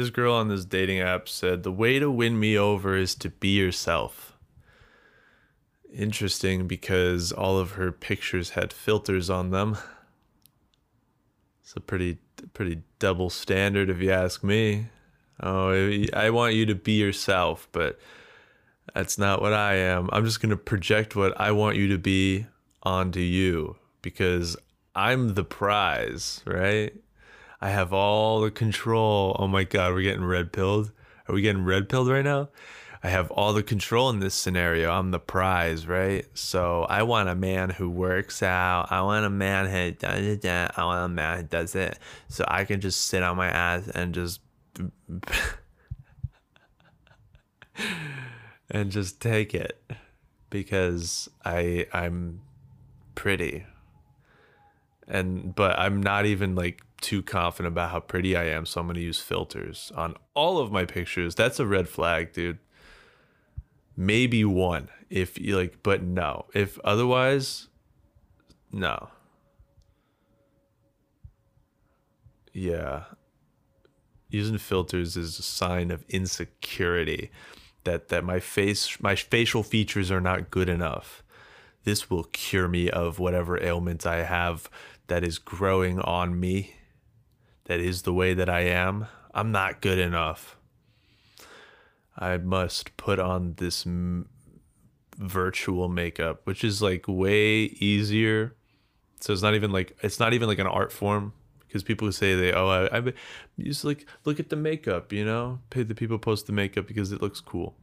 This 0.00 0.08
girl 0.08 0.32
on 0.32 0.48
this 0.48 0.64
dating 0.64 1.00
app 1.00 1.28
said, 1.28 1.62
The 1.62 1.70
way 1.70 1.98
to 1.98 2.10
win 2.10 2.40
me 2.40 2.56
over 2.56 2.96
is 2.96 3.14
to 3.16 3.28
be 3.28 3.50
yourself. 3.50 4.34
Interesting 5.92 6.66
because 6.66 7.32
all 7.32 7.58
of 7.58 7.72
her 7.72 7.92
pictures 7.92 8.50
had 8.50 8.72
filters 8.72 9.28
on 9.28 9.50
them. 9.50 9.76
It's 11.62 11.76
a 11.76 11.80
pretty, 11.80 12.16
pretty 12.54 12.80
double 12.98 13.28
standard 13.28 13.90
if 13.90 14.00
you 14.00 14.10
ask 14.10 14.42
me. 14.42 14.86
Oh, 15.42 15.68
I 16.14 16.30
want 16.30 16.54
you 16.54 16.64
to 16.64 16.74
be 16.74 16.92
yourself, 16.92 17.68
but 17.70 18.00
that's 18.94 19.18
not 19.18 19.42
what 19.42 19.52
I 19.52 19.74
am. 19.74 20.08
I'm 20.14 20.24
just 20.24 20.40
going 20.40 20.48
to 20.48 20.56
project 20.56 21.14
what 21.14 21.38
I 21.38 21.52
want 21.52 21.76
you 21.76 21.88
to 21.88 21.98
be 21.98 22.46
onto 22.82 23.20
you 23.20 23.76
because 24.00 24.56
I'm 24.94 25.34
the 25.34 25.44
prize, 25.44 26.40
right? 26.46 26.94
I 27.60 27.70
have 27.70 27.92
all 27.92 28.40
the 28.40 28.50
control. 28.50 29.36
Oh 29.38 29.46
my 29.46 29.64
God, 29.64 29.92
we're 29.92 30.02
getting 30.02 30.24
red 30.24 30.52
pilled. 30.52 30.92
Are 31.28 31.34
we 31.34 31.42
getting 31.42 31.64
red 31.64 31.88
pilled 31.88 32.08
right 32.08 32.24
now? 32.24 32.48
I 33.02 33.08
have 33.08 33.30
all 33.30 33.54
the 33.54 33.62
control 33.62 34.10
in 34.10 34.20
this 34.20 34.34
scenario. 34.34 34.90
I'm 34.90 35.10
the 35.10 35.18
prize, 35.18 35.86
right? 35.86 36.26
So 36.34 36.84
I 36.84 37.02
want 37.02 37.30
a 37.30 37.34
man 37.34 37.70
who 37.70 37.88
works 37.88 38.42
out. 38.42 38.88
I 38.90 39.00
want 39.02 39.24
a 39.24 39.30
man 39.30 39.70
who 39.70 39.92
does 39.92 40.40
that. 40.40 40.78
I 40.78 40.84
want 40.84 41.06
a 41.06 41.08
man 41.08 41.38
who 41.38 41.44
does 41.44 41.74
it. 41.74 41.98
So 42.28 42.44
I 42.46 42.64
can 42.64 42.80
just 42.80 43.06
sit 43.06 43.22
on 43.22 43.38
my 43.38 43.48
ass 43.48 43.88
and 43.88 44.14
just 44.14 44.40
and 48.70 48.90
just 48.90 49.20
take 49.20 49.54
it 49.54 49.80
because 50.50 51.30
I 51.42 51.86
I'm 51.94 52.42
pretty. 53.14 53.64
And 55.08 55.54
but 55.54 55.78
I'm 55.78 56.02
not 56.02 56.26
even 56.26 56.54
like 56.54 56.82
too 57.00 57.22
confident 57.22 57.72
about 57.72 57.90
how 57.90 58.00
pretty 58.00 58.36
I 58.36 58.44
am, 58.44 58.66
so 58.66 58.80
I'm 58.80 58.86
gonna 58.86 59.00
use 59.00 59.20
filters 59.20 59.92
on 59.94 60.14
all 60.34 60.58
of 60.58 60.72
my 60.72 60.84
pictures. 60.84 61.34
That's 61.34 61.60
a 61.60 61.66
red 61.66 61.88
flag, 61.88 62.32
dude. 62.32 62.58
Maybe 63.96 64.44
one 64.44 64.88
if 65.10 65.38
you 65.38 65.56
like, 65.56 65.82
but 65.82 66.02
no. 66.02 66.46
If 66.54 66.78
otherwise, 66.80 67.68
no. 68.72 69.10
Yeah. 72.52 73.04
Using 74.28 74.58
filters 74.58 75.16
is 75.16 75.38
a 75.38 75.42
sign 75.42 75.90
of 75.90 76.04
insecurity 76.08 77.30
that 77.84 78.08
that 78.08 78.24
my 78.24 78.38
face 78.40 79.00
my 79.00 79.14
facial 79.16 79.62
features 79.62 80.10
are 80.10 80.20
not 80.20 80.50
good 80.50 80.68
enough. 80.68 81.22
This 81.84 82.10
will 82.10 82.24
cure 82.24 82.68
me 82.68 82.90
of 82.90 83.18
whatever 83.18 83.62
ailment 83.62 84.06
I 84.06 84.22
have 84.22 84.70
that 85.06 85.24
is 85.24 85.38
growing 85.38 85.98
on 86.00 86.38
me 86.38 86.74
that 87.64 87.80
is 87.80 88.02
the 88.02 88.12
way 88.12 88.34
that 88.34 88.48
I 88.48 88.60
am, 88.60 89.06
I'm 89.34 89.52
not 89.52 89.80
good 89.80 89.98
enough. 89.98 90.56
I 92.16 92.36
must 92.36 92.96
put 92.96 93.18
on 93.18 93.54
this 93.56 93.86
m- 93.86 94.28
virtual 95.16 95.88
makeup, 95.88 96.40
which 96.44 96.64
is 96.64 96.82
like 96.82 97.04
way 97.06 97.62
easier. 97.62 98.56
So 99.20 99.32
it's 99.32 99.42
not 99.42 99.54
even 99.54 99.70
like 99.70 99.96
it's 100.02 100.18
not 100.18 100.32
even 100.32 100.48
like 100.48 100.58
an 100.58 100.66
art 100.66 100.92
form 100.92 101.32
because 101.66 101.82
people 101.82 102.10
say 102.10 102.34
they 102.34 102.52
oh 102.52 102.68
I, 102.68 102.98
I 102.98 103.12
just 103.58 103.84
like 103.84 104.06
look 104.24 104.40
at 104.40 104.50
the 104.50 104.56
makeup, 104.56 105.12
you 105.12 105.24
know, 105.24 105.60
pay 105.70 105.82
the 105.82 105.94
people 105.94 106.18
post 106.18 106.46
the 106.46 106.52
makeup 106.52 106.86
because 106.86 107.12
it 107.12 107.22
looks 107.22 107.40
cool. 107.40 107.76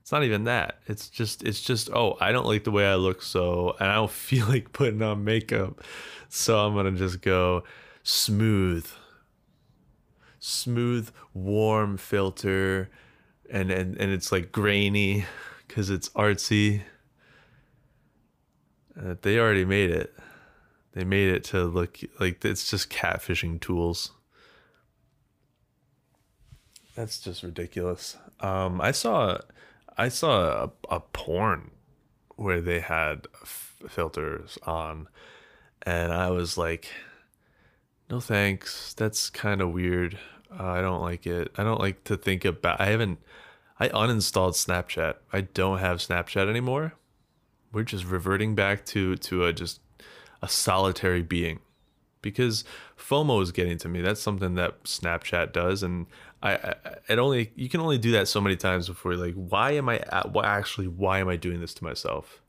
It's 0.00 0.12
not 0.12 0.24
even 0.24 0.44
that. 0.44 0.78
It's 0.86 1.08
just 1.08 1.42
it's 1.42 1.60
just 1.60 1.90
oh 1.90 2.16
I 2.20 2.32
don't 2.32 2.46
like 2.46 2.64
the 2.64 2.70
way 2.70 2.86
I 2.86 2.94
look 2.94 3.22
so 3.22 3.76
and 3.78 3.90
I 3.90 3.96
don't 3.96 4.10
feel 4.28 4.46
like 4.46 4.72
putting 4.72 5.02
on 5.02 5.24
makeup, 5.24 5.82
so 6.28 6.58
I'm 6.58 6.74
gonna 6.74 6.92
just 6.92 7.20
go 7.20 7.64
smooth 8.02 8.88
smooth, 10.38 11.10
warm 11.34 11.96
filter, 11.96 12.90
and 13.50 13.70
and 13.70 13.96
and 13.96 14.12
it's 14.12 14.32
like 14.32 14.52
grainy 14.52 15.24
because 15.66 15.90
it's 15.90 16.08
artsy. 16.10 16.82
Uh, 18.98 19.14
they 19.22 19.38
already 19.38 19.64
made 19.64 19.90
it. 19.90 20.14
They 20.92 21.04
made 21.04 21.28
it 21.28 21.44
to 21.44 21.64
look 21.64 21.98
like 22.18 22.44
it's 22.44 22.68
just 22.68 22.90
catfishing 22.90 23.60
tools. 23.60 24.10
That's 26.96 27.20
just 27.20 27.44
ridiculous. 27.44 28.16
Um, 28.40 28.80
I 28.80 28.90
saw, 28.90 29.38
I 29.96 30.08
saw 30.08 30.64
a, 30.64 30.96
a 30.96 30.98
porn 30.98 31.70
where 32.34 32.60
they 32.60 32.80
had 32.80 33.28
f- 33.40 33.76
filters 33.88 34.58
on, 34.64 35.06
and 35.82 36.12
I 36.12 36.30
was 36.30 36.58
like, 36.58 36.88
no 38.10 38.20
thanks. 38.20 38.94
That's 38.94 39.30
kind 39.30 39.60
of 39.60 39.72
weird. 39.72 40.18
Uh, 40.50 40.64
I 40.64 40.80
don't 40.80 41.02
like 41.02 41.26
it. 41.26 41.52
I 41.56 41.64
don't 41.64 41.80
like 41.80 42.04
to 42.04 42.16
think 42.16 42.44
about. 42.44 42.80
I 42.80 42.86
haven't. 42.86 43.18
I 43.78 43.88
uninstalled 43.88 44.54
Snapchat. 44.54 45.14
I 45.32 45.42
don't 45.42 45.78
have 45.78 45.98
Snapchat 45.98 46.48
anymore. 46.48 46.94
We're 47.72 47.84
just 47.84 48.04
reverting 48.04 48.54
back 48.54 48.84
to 48.86 49.16
to 49.16 49.44
a 49.44 49.52
just 49.52 49.80
a 50.42 50.48
solitary 50.48 51.22
being, 51.22 51.60
because 52.22 52.64
FOMO 52.96 53.42
is 53.42 53.52
getting 53.52 53.76
to 53.78 53.88
me. 53.88 54.00
That's 54.00 54.20
something 54.20 54.54
that 54.54 54.84
Snapchat 54.84 55.52
does, 55.52 55.82
and 55.82 56.06
I, 56.42 56.54
I 56.54 56.74
it 57.08 57.18
only 57.18 57.52
you 57.56 57.68
can 57.68 57.80
only 57.80 57.98
do 57.98 58.12
that 58.12 58.26
so 58.26 58.40
many 58.40 58.56
times 58.56 58.88
before 58.88 59.16
like, 59.16 59.34
why 59.34 59.72
am 59.72 59.88
I? 59.88 60.00
Why 60.32 60.46
actually? 60.46 60.88
Why 60.88 61.18
am 61.18 61.28
I 61.28 61.36
doing 61.36 61.60
this 61.60 61.74
to 61.74 61.84
myself? 61.84 62.40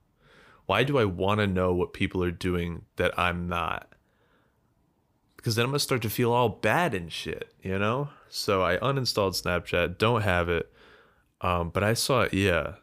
Why 0.68 0.84
do 0.84 0.98
I 0.98 1.06
want 1.06 1.40
to 1.42 1.48
know 1.48 1.74
what 1.74 1.94
people 1.94 2.24
are 2.24 2.32
doing 2.32 2.86
that 2.96 3.18
I'm 3.20 3.50
not? 3.50 3.92
Because 5.40 5.56
then 5.56 5.64
I'm 5.64 5.72
gonna 5.72 5.80
start 5.80 6.02
to 6.02 6.10
feel 6.10 6.34
all 6.34 6.50
bad 6.50 6.94
and 6.94 7.10
shit, 7.10 7.54
you 7.64 7.80
know. 7.80 8.10
So 8.28 8.62
I 8.62 8.76
uninstalled 8.76 9.42
Snapchat, 9.42 9.98
don't 9.98 10.22
have 10.24 10.50
it. 10.50 10.70
Um, 11.40 11.70
but 11.70 11.82
I 11.82 11.94
saw 11.94 12.28
yeah, 12.34 12.74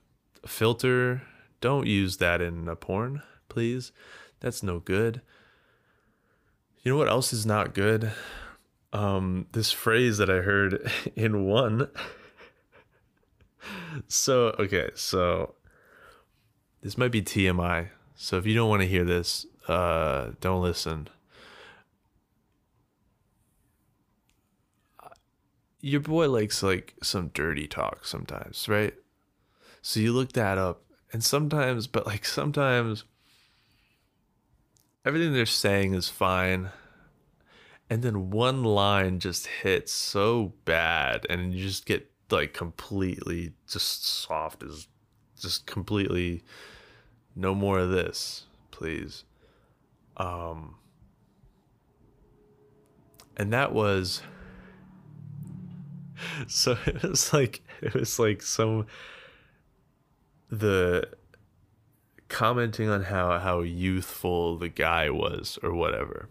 filter. 0.46 1.22
Don't 1.60 1.86
use 1.86 2.16
that 2.16 2.40
in 2.40 2.66
a 2.66 2.74
porn, 2.74 3.22
please. 3.50 3.92
That's 4.40 4.62
no 4.62 4.78
good. 4.78 5.20
You 6.82 6.92
know 6.92 6.98
what 6.98 7.08
else 7.08 7.34
is 7.34 7.44
not 7.44 7.74
good? 7.74 8.10
Um, 8.90 9.48
this 9.52 9.70
phrase 9.70 10.16
that 10.16 10.30
I 10.30 10.36
heard 10.36 10.90
in 11.14 11.44
one. 11.44 11.88
so 14.08 14.54
okay, 14.58 14.88
so 14.94 15.56
this 16.80 16.96
might 16.96 17.12
be 17.12 17.20
TMI. 17.20 17.90
So 18.14 18.38
if 18.38 18.46
you 18.46 18.54
don't 18.54 18.70
want 18.70 18.80
to 18.80 18.88
hear 18.88 19.04
this, 19.04 19.44
uh, 19.68 20.30
don't 20.40 20.62
listen. 20.62 21.10
Your 25.86 26.00
boy 26.00 26.28
likes 26.28 26.64
like 26.64 26.94
some 27.00 27.28
dirty 27.28 27.68
talk 27.68 28.04
sometimes, 28.04 28.68
right? 28.68 28.94
So 29.82 30.00
you 30.00 30.12
look 30.12 30.32
that 30.32 30.58
up, 30.58 30.82
and 31.12 31.22
sometimes, 31.22 31.86
but 31.86 32.06
like 32.06 32.24
sometimes, 32.24 33.04
everything 35.04 35.32
they're 35.32 35.46
saying 35.46 35.94
is 35.94 36.08
fine. 36.08 36.70
And 37.88 38.02
then 38.02 38.30
one 38.30 38.64
line 38.64 39.20
just 39.20 39.46
hits 39.46 39.92
so 39.92 40.54
bad, 40.64 41.24
and 41.30 41.54
you 41.54 41.62
just 41.62 41.86
get 41.86 42.10
like 42.30 42.52
completely 42.52 43.52
just 43.70 44.04
soft 44.04 44.64
as 44.64 44.88
just 45.38 45.66
completely 45.66 46.42
no 47.36 47.54
more 47.54 47.78
of 47.78 47.90
this, 47.90 48.46
please. 48.72 49.22
Um, 50.16 50.78
and 53.36 53.52
that 53.52 53.72
was 53.72 54.22
so 56.46 56.76
it 56.86 57.02
was 57.02 57.32
like 57.32 57.62
it 57.80 57.94
was 57.94 58.18
like 58.18 58.42
some 58.42 58.86
the 60.50 61.08
commenting 62.28 62.88
on 62.88 63.04
how 63.04 63.38
how 63.38 63.60
youthful 63.60 64.58
the 64.58 64.68
guy 64.68 65.10
was 65.10 65.58
or 65.62 65.72
whatever. 65.72 66.28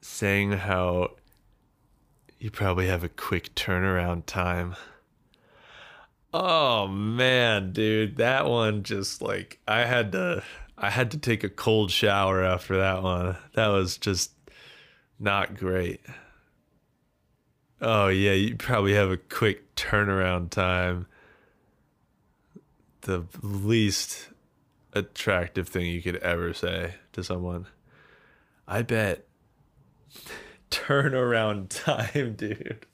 Saying 0.00 0.52
how 0.52 1.10
you 2.38 2.50
probably 2.50 2.86
have 2.86 3.04
a 3.04 3.08
quick 3.08 3.54
turnaround 3.54 4.24
time. 4.26 4.76
Oh 6.32 6.86
man 6.86 7.72
dude 7.72 8.16
that 8.16 8.46
one 8.46 8.84
just 8.84 9.20
like 9.20 9.58
i 9.66 9.80
had 9.80 10.12
to 10.12 10.44
i 10.78 10.88
had 10.88 11.10
to 11.10 11.18
take 11.18 11.42
a 11.42 11.48
cold 11.48 11.90
shower 11.90 12.42
after 12.42 12.76
that 12.78 13.02
one. 13.02 13.36
That 13.54 13.68
was 13.68 13.98
just 13.98 14.30
not 15.18 15.56
great 15.56 16.00
oh 17.80 18.08
yeah 18.08 18.32
you 18.32 18.56
probably 18.56 18.94
have 18.94 19.10
a 19.10 19.16
quick 19.16 19.74
turnaround 19.74 20.50
time 20.50 21.06
the 23.02 23.24
least 23.42 24.28
attractive 24.92 25.68
thing 25.68 25.86
you 25.86 26.02
could 26.02 26.16
ever 26.16 26.52
say 26.52 26.94
to 27.12 27.24
someone. 27.24 27.66
I 28.66 28.82
bet 28.82 29.26
turnaround 30.70 31.68
time, 31.68 32.34
dude. 32.36 32.86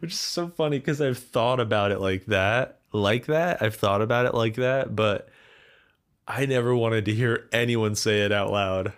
Which 0.00 0.12
is 0.12 0.18
so 0.20 0.48
funny 0.48 0.78
because 0.78 1.00
I've 1.00 1.18
thought 1.18 1.60
about 1.60 1.90
it 1.90 2.00
like 2.00 2.26
that. 2.26 2.80
Like 2.92 3.26
that. 3.26 3.62
I've 3.62 3.76
thought 3.76 4.02
about 4.02 4.26
it 4.26 4.34
like 4.34 4.56
that, 4.56 4.94
but 4.94 5.28
I 6.26 6.44
never 6.44 6.74
wanted 6.74 7.06
to 7.06 7.14
hear 7.14 7.48
anyone 7.52 7.94
say 7.94 8.20
it 8.20 8.32
out 8.32 8.50
loud. 8.50 8.92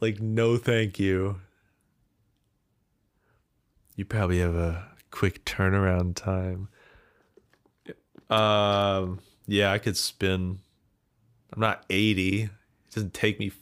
Like, 0.00 0.20
no, 0.20 0.56
thank 0.56 0.98
you. 0.98 1.40
You 4.00 4.06
probably 4.06 4.38
have 4.38 4.54
a 4.54 4.88
quick 5.10 5.44
turnaround 5.44 6.14
time. 6.14 6.68
Um, 8.30 9.20
yeah, 9.46 9.72
I 9.72 9.76
could 9.76 9.94
spin. 9.94 10.60
I'm 11.52 11.60
not 11.60 11.84
80. 11.90 12.44
It 12.44 12.50
doesn't 12.94 13.12
take 13.12 13.38
me 13.38 13.52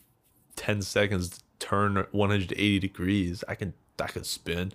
10 0.54 0.82
seconds 0.82 1.30
to 1.30 1.40
turn 1.58 2.06
180 2.12 2.78
degrees. 2.78 3.42
I 3.48 3.56
can 3.56 3.74
I 4.00 4.06
could 4.06 4.26
spin. 4.26 4.70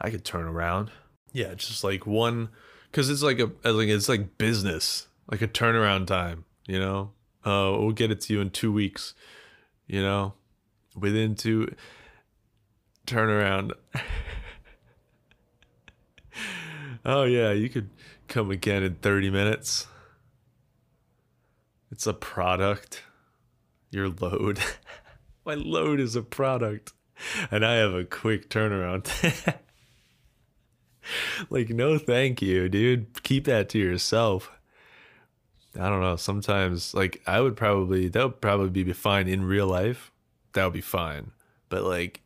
I 0.00 0.08
could 0.08 0.24
turn 0.24 0.46
around. 0.46 0.90
Yeah, 1.30 1.52
just 1.52 1.84
like 1.84 2.06
one 2.06 2.48
cuz 2.92 3.10
it's 3.10 3.22
like 3.22 3.38
a 3.38 3.50
like 3.70 3.88
it's 3.88 4.08
like 4.08 4.38
business, 4.38 5.08
like 5.30 5.42
a 5.42 5.48
turnaround 5.48 6.06
time, 6.06 6.46
you 6.66 6.78
know? 6.78 7.12
Uh 7.44 7.76
we'll 7.78 7.92
get 7.92 8.10
it 8.10 8.22
to 8.22 8.32
you 8.32 8.40
in 8.40 8.48
2 8.48 8.72
weeks, 8.72 9.12
you 9.86 10.00
know? 10.00 10.32
Within 10.94 11.34
two 11.34 11.74
turnaround. 13.06 13.72
oh 17.06 17.24
yeah, 17.24 17.52
you 17.52 17.70
could 17.70 17.88
come 18.28 18.50
again 18.50 18.82
in 18.82 18.96
30 18.96 19.30
minutes. 19.30 19.86
It's 21.90 22.06
a 22.06 22.12
product. 22.12 23.02
Your 23.90 24.08
load. 24.08 24.60
My 25.46 25.54
load 25.54 26.00
is 26.00 26.16
a 26.16 26.22
product. 26.22 26.92
And 27.50 27.64
I 27.64 27.76
have 27.76 27.94
a 27.94 28.04
quick 28.04 28.50
turnaround. 28.50 29.06
like, 31.50 31.70
no, 31.70 31.96
thank 31.96 32.42
you, 32.42 32.68
dude. 32.68 33.22
Keep 33.22 33.44
that 33.44 33.68
to 33.70 33.78
yourself. 33.78 34.50
I 35.78 35.88
don't 35.88 36.00
know. 36.00 36.16
Sometimes, 36.16 36.92
like, 36.92 37.22
I 37.26 37.40
would 37.40 37.56
probably, 37.56 38.08
that 38.08 38.22
would 38.22 38.40
probably 38.40 38.82
be 38.82 38.92
fine 38.92 39.28
in 39.28 39.44
real 39.44 39.66
life. 39.66 40.10
That 40.52 40.64
would 40.64 40.72
be 40.72 40.80
fine. 40.80 41.30
But, 41.68 41.84
like, 41.84 42.22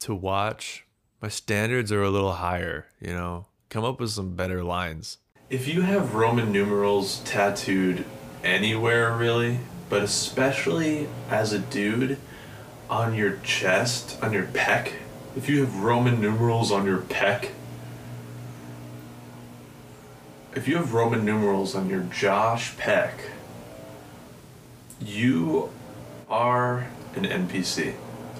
to 0.00 0.14
watch, 0.14 0.86
my 1.22 1.28
standards 1.28 1.92
are 1.92 2.02
a 2.02 2.10
little 2.10 2.32
higher, 2.32 2.86
you 3.00 3.12
know? 3.12 3.46
Come 3.70 3.84
up 3.84 4.00
with 4.00 4.10
some 4.10 4.34
better 4.34 4.62
lines. 4.62 5.18
If 5.48 5.66
you 5.68 5.82
have 5.82 6.14
Roman 6.14 6.52
numerals 6.52 7.20
tattooed 7.20 8.04
anywhere, 8.42 9.16
really, 9.16 9.60
but 9.88 10.02
especially 10.02 11.08
as 11.30 11.52
a 11.52 11.60
dude 11.60 12.18
on 12.90 13.14
your 13.14 13.38
chest, 13.44 14.18
on 14.22 14.32
your 14.32 14.44
pec, 14.44 14.92
if 15.36 15.48
you 15.48 15.60
have 15.60 15.82
Roman 15.82 16.20
numerals 16.20 16.72
on 16.72 16.84
your 16.84 16.98
pec, 16.98 17.50
if 20.54 20.66
you 20.66 20.76
have 20.76 20.92
Roman 20.92 21.24
numerals 21.24 21.76
on 21.76 21.88
your 21.88 22.02
Josh 22.02 22.76
Peck, 22.76 23.20
you 25.00 25.70
are 26.28 26.88
an 27.14 27.24
NPC. 27.24 27.94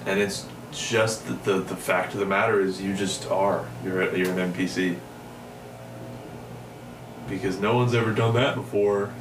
And 0.05 0.19
it's 0.19 0.45
just 0.73 1.25
the, 1.27 1.33
the, 1.33 1.59
the 1.61 1.75
fact 1.75 2.13
of 2.13 2.19
the 2.19 2.25
matter 2.25 2.59
is 2.59 2.81
you 2.81 2.93
just 2.95 3.31
are. 3.31 3.69
You're, 3.83 4.13
you're 4.15 4.37
an 4.37 4.53
NPC 4.53 4.97
because 7.31 7.59
no 7.59 7.75
one's 7.75 7.95
ever 7.95 8.11
done 8.11 8.35
that 8.35 8.55
before. 8.55 9.11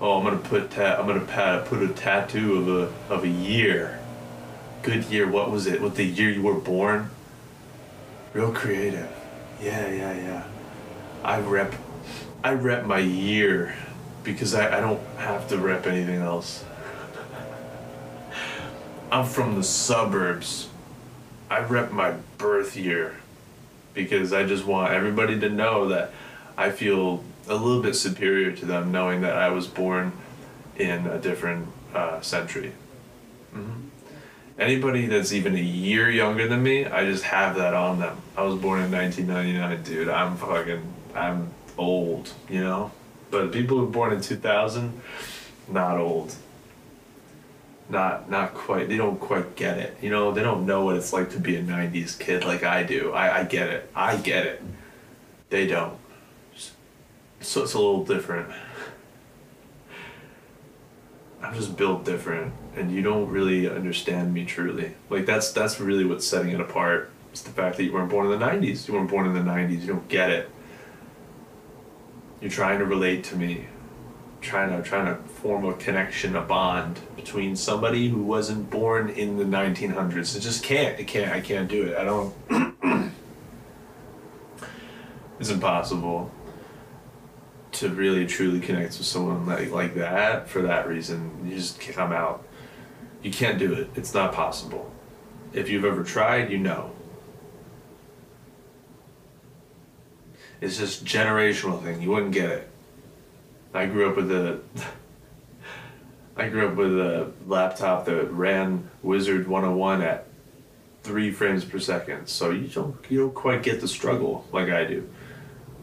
Oh, 0.00 0.18
I'm 0.18 0.24
gonna 0.24 0.36
put 0.36 0.72
ta- 0.72 0.96
I'm 0.98 1.06
gonna 1.06 1.20
pat- 1.20 1.66
put 1.66 1.82
a 1.82 1.88
tattoo 1.88 2.58
of 2.58 2.68
a 2.68 3.14
of 3.14 3.24
a 3.24 3.28
year. 3.28 4.00
Good 4.82 5.04
year. 5.04 5.26
What 5.30 5.50
was 5.50 5.66
it? 5.66 5.80
What 5.80 5.94
the 5.94 6.04
year 6.04 6.28
you 6.30 6.42
were 6.42 6.54
born? 6.54 7.10
Real 8.34 8.52
creative. 8.52 9.08
Yeah, 9.62 9.88
yeah, 9.88 10.12
yeah. 10.12 10.42
I 11.22 11.38
rep. 11.40 11.72
I 12.42 12.52
rep 12.52 12.84
my 12.84 12.98
year 12.98 13.74
because 14.24 14.54
I, 14.54 14.76
I 14.76 14.80
don't 14.80 15.00
have 15.16 15.48
to 15.48 15.56
rep 15.56 15.86
anything 15.86 16.20
else. 16.20 16.64
I'm 19.12 19.24
from 19.24 19.54
the 19.54 19.62
suburbs. 19.62 20.68
I 21.48 21.60
rep 21.60 21.92
my 21.92 22.14
birth 22.36 22.76
year 22.76 23.16
because 23.94 24.32
I 24.32 24.44
just 24.44 24.66
want 24.66 24.92
everybody 24.92 25.38
to 25.38 25.48
know 25.48 25.88
that 25.88 26.10
I 26.58 26.70
feel 26.70 27.22
a 27.48 27.54
little 27.54 27.82
bit 27.82 27.94
superior 27.94 28.52
to 28.52 28.66
them 28.66 28.90
knowing 28.92 29.20
that 29.22 29.36
I 29.36 29.50
was 29.50 29.66
born 29.66 30.12
in 30.76 31.06
a 31.06 31.18
different 31.18 31.68
uh, 31.94 32.20
century. 32.20 32.72
Mm-hmm. 33.54 33.80
Anybody 34.58 35.06
that's 35.06 35.32
even 35.32 35.54
a 35.54 35.60
year 35.60 36.08
younger 36.08 36.46
than 36.46 36.62
me, 36.62 36.86
I 36.86 37.04
just 37.04 37.24
have 37.24 37.56
that 37.56 37.74
on 37.74 37.98
them. 37.98 38.16
I 38.36 38.42
was 38.42 38.56
born 38.56 38.82
in 38.82 38.92
1999, 38.92 39.82
dude. 39.82 40.08
I'm 40.08 40.36
fucking, 40.36 40.82
I'm 41.14 41.50
old, 41.76 42.32
you 42.48 42.60
know? 42.60 42.92
But 43.30 43.52
people 43.52 43.78
who 43.78 43.86
were 43.86 43.90
born 43.90 44.12
in 44.12 44.20
2000, 44.20 45.00
not 45.68 45.98
old. 45.98 46.36
Not, 47.88 48.30
not 48.30 48.54
quite. 48.54 48.88
They 48.88 48.96
don't 48.96 49.18
quite 49.18 49.56
get 49.56 49.78
it. 49.78 49.98
You 50.00 50.10
know, 50.10 50.32
they 50.32 50.42
don't 50.42 50.66
know 50.66 50.84
what 50.84 50.96
it's 50.96 51.12
like 51.12 51.30
to 51.30 51.40
be 51.40 51.56
a 51.56 51.62
90s 51.62 52.18
kid 52.18 52.44
like 52.44 52.62
I 52.62 52.84
do. 52.84 53.12
I, 53.12 53.40
I 53.40 53.44
get 53.44 53.68
it. 53.68 53.90
I 53.94 54.16
get 54.16 54.46
it. 54.46 54.62
They 55.50 55.66
don't 55.66 55.98
so 57.44 57.62
it's 57.62 57.74
a 57.74 57.78
little 57.78 58.04
different. 58.04 58.50
I'm 61.42 61.54
just 61.54 61.76
built 61.76 62.04
different, 62.04 62.54
and 62.74 62.90
you 62.90 63.02
don't 63.02 63.28
really 63.28 63.68
understand 63.68 64.32
me 64.32 64.46
truly. 64.46 64.94
Like 65.10 65.26
that's 65.26 65.52
that's 65.52 65.78
really 65.78 66.04
what's 66.04 66.26
setting 66.26 66.52
it 66.52 66.60
apart. 66.60 67.10
It's 67.32 67.42
the 67.42 67.50
fact 67.50 67.76
that 67.76 67.84
you 67.84 67.92
weren't 67.92 68.10
born 68.10 68.30
in 68.30 68.38
the 68.38 68.44
'90s. 68.44 68.88
You 68.88 68.94
weren't 68.94 69.10
born 69.10 69.26
in 69.26 69.34
the 69.34 69.40
'90s. 69.40 69.82
You 69.82 69.88
don't 69.88 70.08
get 70.08 70.30
it. 70.30 70.50
You're 72.40 72.50
trying 72.50 72.78
to 72.78 72.86
relate 72.86 73.24
to 73.24 73.36
me, 73.36 73.66
trying 74.40 74.70
to 74.70 74.82
trying 74.82 75.06
to 75.06 75.22
form 75.28 75.66
a 75.66 75.74
connection, 75.74 76.34
a 76.34 76.40
bond 76.40 77.00
between 77.14 77.56
somebody 77.56 78.08
who 78.08 78.22
wasn't 78.22 78.70
born 78.70 79.10
in 79.10 79.36
the 79.36 79.44
1900s. 79.44 80.34
It 80.36 80.40
just 80.40 80.62
can't. 80.64 80.98
It 80.98 81.06
can't. 81.06 81.30
I 81.30 81.40
can't 81.42 81.68
do 81.68 81.88
it. 81.88 81.96
I 81.96 82.04
don't. 82.04 82.34
it's 85.38 85.50
impossible 85.50 86.30
to 87.74 87.88
really 87.88 88.26
truly 88.26 88.60
connect 88.60 88.98
with 88.98 89.06
someone 89.06 89.46
like 89.46 89.70
like 89.70 89.94
that 89.94 90.48
for 90.48 90.62
that 90.62 90.88
reason 90.88 91.44
you 91.44 91.56
just 91.56 91.80
come 91.80 92.12
out. 92.12 92.44
You 93.22 93.30
can't 93.30 93.58
do 93.58 93.72
it. 93.72 93.90
It's 93.94 94.14
not 94.14 94.32
possible. 94.32 94.90
If 95.52 95.68
you've 95.68 95.84
ever 95.84 96.04
tried 96.04 96.50
you 96.50 96.58
know. 96.58 96.92
It's 100.60 100.78
just 100.78 101.04
generational 101.04 101.82
thing. 101.82 102.00
You 102.00 102.10
wouldn't 102.10 102.32
get 102.32 102.50
it. 102.50 102.70
I 103.74 103.86
grew 103.86 104.08
up 104.08 104.16
with 104.16 104.30
a 104.30 104.60
i 106.36 106.48
grew 106.48 106.68
up 106.68 106.74
with 106.74 106.98
a 106.98 107.32
laptop 107.46 108.06
that 108.06 108.30
ran 108.32 108.90
wizard 109.02 109.46
101 109.46 110.02
at 110.02 110.26
three 111.02 111.30
frames 111.30 111.64
per 111.64 111.78
second. 111.78 112.26
So 112.28 112.50
you 112.50 112.68
don't 112.68 112.96
you 113.08 113.18
don't 113.18 113.34
quite 113.34 113.62
get 113.62 113.80
the 113.80 113.88
struggle 113.88 114.46
like 114.52 114.70
i 114.70 114.84
do. 114.84 115.08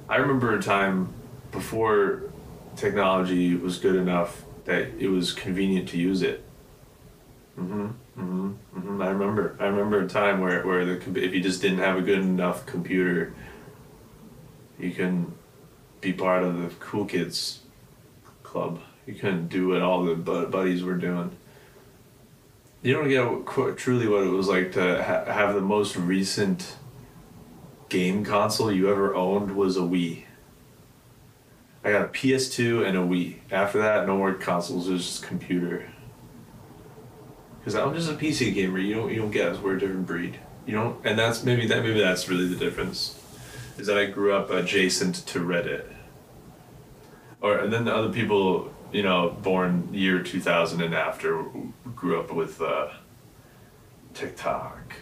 I 0.10 0.18
remember 0.18 0.58
a 0.58 0.62
time 0.62 1.14
before 1.52 2.24
technology 2.76 3.56
was 3.56 3.78
good 3.78 3.96
enough 3.96 4.44
that 4.66 4.90
it 5.00 5.10
was 5.10 5.34
convenient 5.34 5.90
to 5.90 5.98
use 5.98 6.22
it. 6.22 6.44
Mm-hmm. 7.60 7.82
Mm-hmm. 8.18 8.52
Mm-hmm. 8.78 9.02
I 9.02 9.08
remember. 9.10 9.56
I 9.60 9.66
remember 9.66 10.02
a 10.02 10.08
time 10.08 10.40
where 10.40 10.66
where 10.66 10.86
the 10.86 11.22
if 11.22 11.34
you 11.34 11.42
just 11.42 11.62
didn't 11.62 11.80
have 11.80 11.98
a 11.98 12.02
good 12.02 12.20
enough 12.20 12.66
computer, 12.66 13.34
you 14.80 14.92
couldn't 14.92 15.34
be 16.00 16.14
part 16.14 16.44
of 16.44 16.58
the 16.62 16.70
cool 16.80 17.06
kids 17.06 17.60
club. 18.44 18.80
You 19.06 19.16
couldn't 19.16 19.50
do 19.50 19.70
what 19.70 19.82
all 19.82 20.04
the 20.04 20.16
buddies 20.16 20.84
were 20.84 20.96
doing. 20.96 21.32
You 22.84 22.94
don't 22.94 23.10
get 23.10 23.78
truly 23.78 24.08
what 24.08 24.24
it 24.24 24.30
was 24.30 24.48
like 24.48 24.72
to 24.74 25.04
ha- 25.04 25.32
have 25.32 25.54
the 25.54 25.62
most 25.62 25.96
recent 25.96 26.78
game 27.90 28.24
console 28.24 28.72
you 28.72 28.90
ever 28.90 29.14
owned 29.14 29.56
was 29.56 29.78
a 29.78 29.82
Wii 29.82 30.24
I 31.84 31.92
got 31.92 32.04
a 32.04 32.08
PS2 32.08 32.86
and 32.86 32.98
a 32.98 33.02
Wii. 33.02 33.38
After 33.50 33.80
that, 33.80 34.06
no 34.06 34.18
more 34.18 34.34
consoles. 34.34 34.88
It 34.88 34.94
was 34.94 35.06
just 35.06 35.24
computer. 35.24 35.90
Because 37.60 37.76
I'm 37.76 37.94
just 37.94 38.10
a 38.10 38.14
PC 38.14 38.54
gamer. 38.54 38.80
You 38.80 38.96
don't 38.96 39.12
you 39.12 39.18
don't 39.18 39.32
get 39.32 39.50
us. 39.50 39.60
We're 39.60 39.78
a 39.78 39.80
different 39.80 40.06
breed. 40.06 40.40
You 40.66 40.74
don't, 40.74 41.06
and 41.06 41.18
that's 41.18 41.44
maybe 41.44 41.68
that 41.68 41.84
maybe 41.84 42.00
that's 42.00 42.30
really 42.30 42.48
the 42.48 42.56
difference. 42.56 43.20
Is 43.78 43.88
that 43.88 43.98
I 43.98 44.06
grew 44.06 44.34
up 44.34 44.50
adjacent 44.52 45.16
to 45.28 45.40
Reddit. 45.40 45.86
Or 47.40 47.58
and 47.58 47.74
then 47.74 47.86
the 47.86 47.96
other 47.96 48.14
people, 48.14 48.72
you 48.92 49.02
know, 49.02 49.30
born 49.42 49.92
year 49.94 50.22
two 50.22 50.40
thousand 50.40 50.82
and 50.82 50.94
after, 50.94 51.46
grew 51.96 52.20
up 52.20 52.32
with 52.32 52.62
uh, 52.62 52.90
TikTok. 54.14 54.94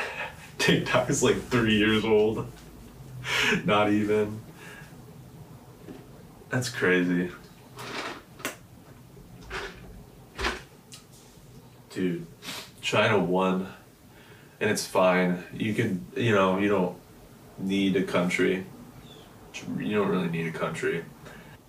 TikTok 0.58 1.10
is 1.10 1.22
like 1.22 1.40
three 1.42 1.76
years 1.76 2.04
old. 2.04 2.46
Not 3.64 3.90
even. 3.90 4.40
That's 6.50 6.70
crazy. 6.70 7.30
Dude, 11.90 12.26
China 12.80 13.18
won. 13.18 13.68
And 14.60 14.70
it's 14.70 14.86
fine. 14.86 15.44
You 15.52 15.74
can, 15.74 16.06
you 16.16 16.34
know, 16.34 16.58
you 16.58 16.68
don't 16.68 16.96
need 17.58 17.96
a 17.96 18.02
country. 18.02 18.64
You 19.78 19.96
don't 19.96 20.08
really 20.08 20.28
need 20.28 20.46
a 20.46 20.58
country. 20.58 21.04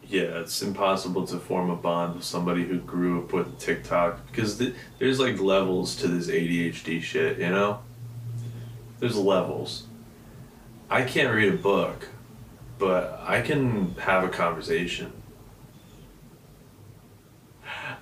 Yeah, 0.08 0.40
it's 0.40 0.62
impossible 0.64 1.28
to 1.28 1.38
form 1.38 1.70
a 1.70 1.76
bond 1.76 2.16
with 2.16 2.24
somebody 2.24 2.66
who 2.66 2.80
grew 2.80 3.24
up 3.24 3.32
with 3.32 3.60
TikTok 3.60 4.26
because 4.28 4.58
th- 4.58 4.74
there's 4.98 5.20
like 5.20 5.40
levels 5.40 5.96
to 5.98 6.08
this 6.08 6.28
ADHD 6.28 7.02
shit, 7.02 7.38
you 7.38 7.50
know? 7.50 7.80
There's 9.00 9.16
levels. 9.16 9.84
I 10.90 11.04
can't 11.04 11.34
read 11.34 11.54
a 11.54 11.58
book, 11.58 12.08
but 12.80 13.22
I 13.24 13.42
can 13.42 13.94
have 13.96 14.24
a 14.24 14.30
conversation. 14.30 15.14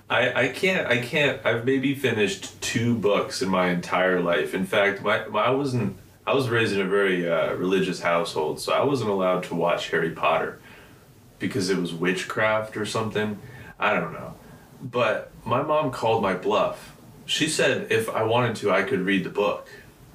I, 0.10 0.44
I 0.44 0.48
can't 0.50 0.88
I 0.88 1.00
can't 1.00 1.46
I've 1.46 1.66
maybe 1.66 1.94
finished 1.94 2.62
two 2.62 2.96
books 2.96 3.42
in 3.42 3.50
my 3.50 3.70
entire 3.70 4.22
life. 4.22 4.54
In 4.54 4.66
fact, 4.66 5.02
my, 5.02 5.28
my 5.28 5.46
I 5.46 5.50
wasn't 5.50 5.98
I 6.26 6.34
was 6.34 6.48
raised 6.48 6.74
in 6.74 6.80
a 6.80 6.86
very 6.86 7.30
uh, 7.30 7.54
religious 7.56 8.02
household, 8.02 8.62
so 8.62 8.72
I 8.72 8.84
wasn't 8.84 9.10
allowed 9.10 9.44
to 9.46 9.56
watch 9.56 9.90
Harry 9.90 10.12
Potter 10.12 10.60
because 11.40 11.70
it 11.70 11.78
was 11.78 11.94
witchcraft 11.94 12.78
or 12.78 12.86
something. 12.86 13.40
I 13.80 13.94
don't 13.94 14.14
know. 14.14 14.36
But 14.82 15.32
my 15.44 15.62
mom 15.62 15.92
called 15.92 16.22
my 16.22 16.36
bluff. 16.36 16.96
She 17.26 17.50
said 17.50 17.92
if 17.92 18.10
I 18.10 18.24
wanted 18.24 18.56
to, 18.58 18.72
I 18.72 18.84
could 18.84 19.02
read 19.02 19.24
the 19.24 19.30
book. 19.30 19.68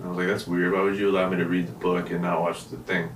I 0.02 0.08
was 0.08 0.16
like, 0.16 0.26
that's 0.28 0.46
weird. 0.46 0.72
Why 0.72 0.80
would 0.82 0.96
you 0.96 1.10
allow 1.10 1.28
me 1.28 1.36
to 1.36 1.44
read 1.44 1.66
the 1.66 1.72
book 1.72 2.10
and 2.10 2.22
not 2.22 2.40
watch 2.40 2.68
the 2.70 2.78
thing? 2.78 3.10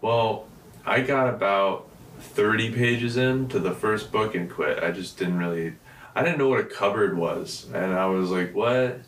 Well, 0.00 0.46
I 0.84 1.00
got 1.00 1.32
about 1.32 1.88
30 2.20 2.72
pages 2.72 3.16
into 3.16 3.58
the 3.58 3.72
first 3.72 4.12
book 4.12 4.34
and 4.34 4.50
quit. 4.50 4.82
I 4.82 4.90
just 4.90 5.18
didn't 5.18 5.38
really, 5.38 5.74
I 6.14 6.22
didn't 6.22 6.38
know 6.38 6.48
what 6.48 6.60
a 6.60 6.64
cupboard 6.64 7.16
was. 7.16 7.66
And 7.72 7.92
I 7.94 8.06
was 8.06 8.30
like, 8.30 8.54
what? 8.54 9.00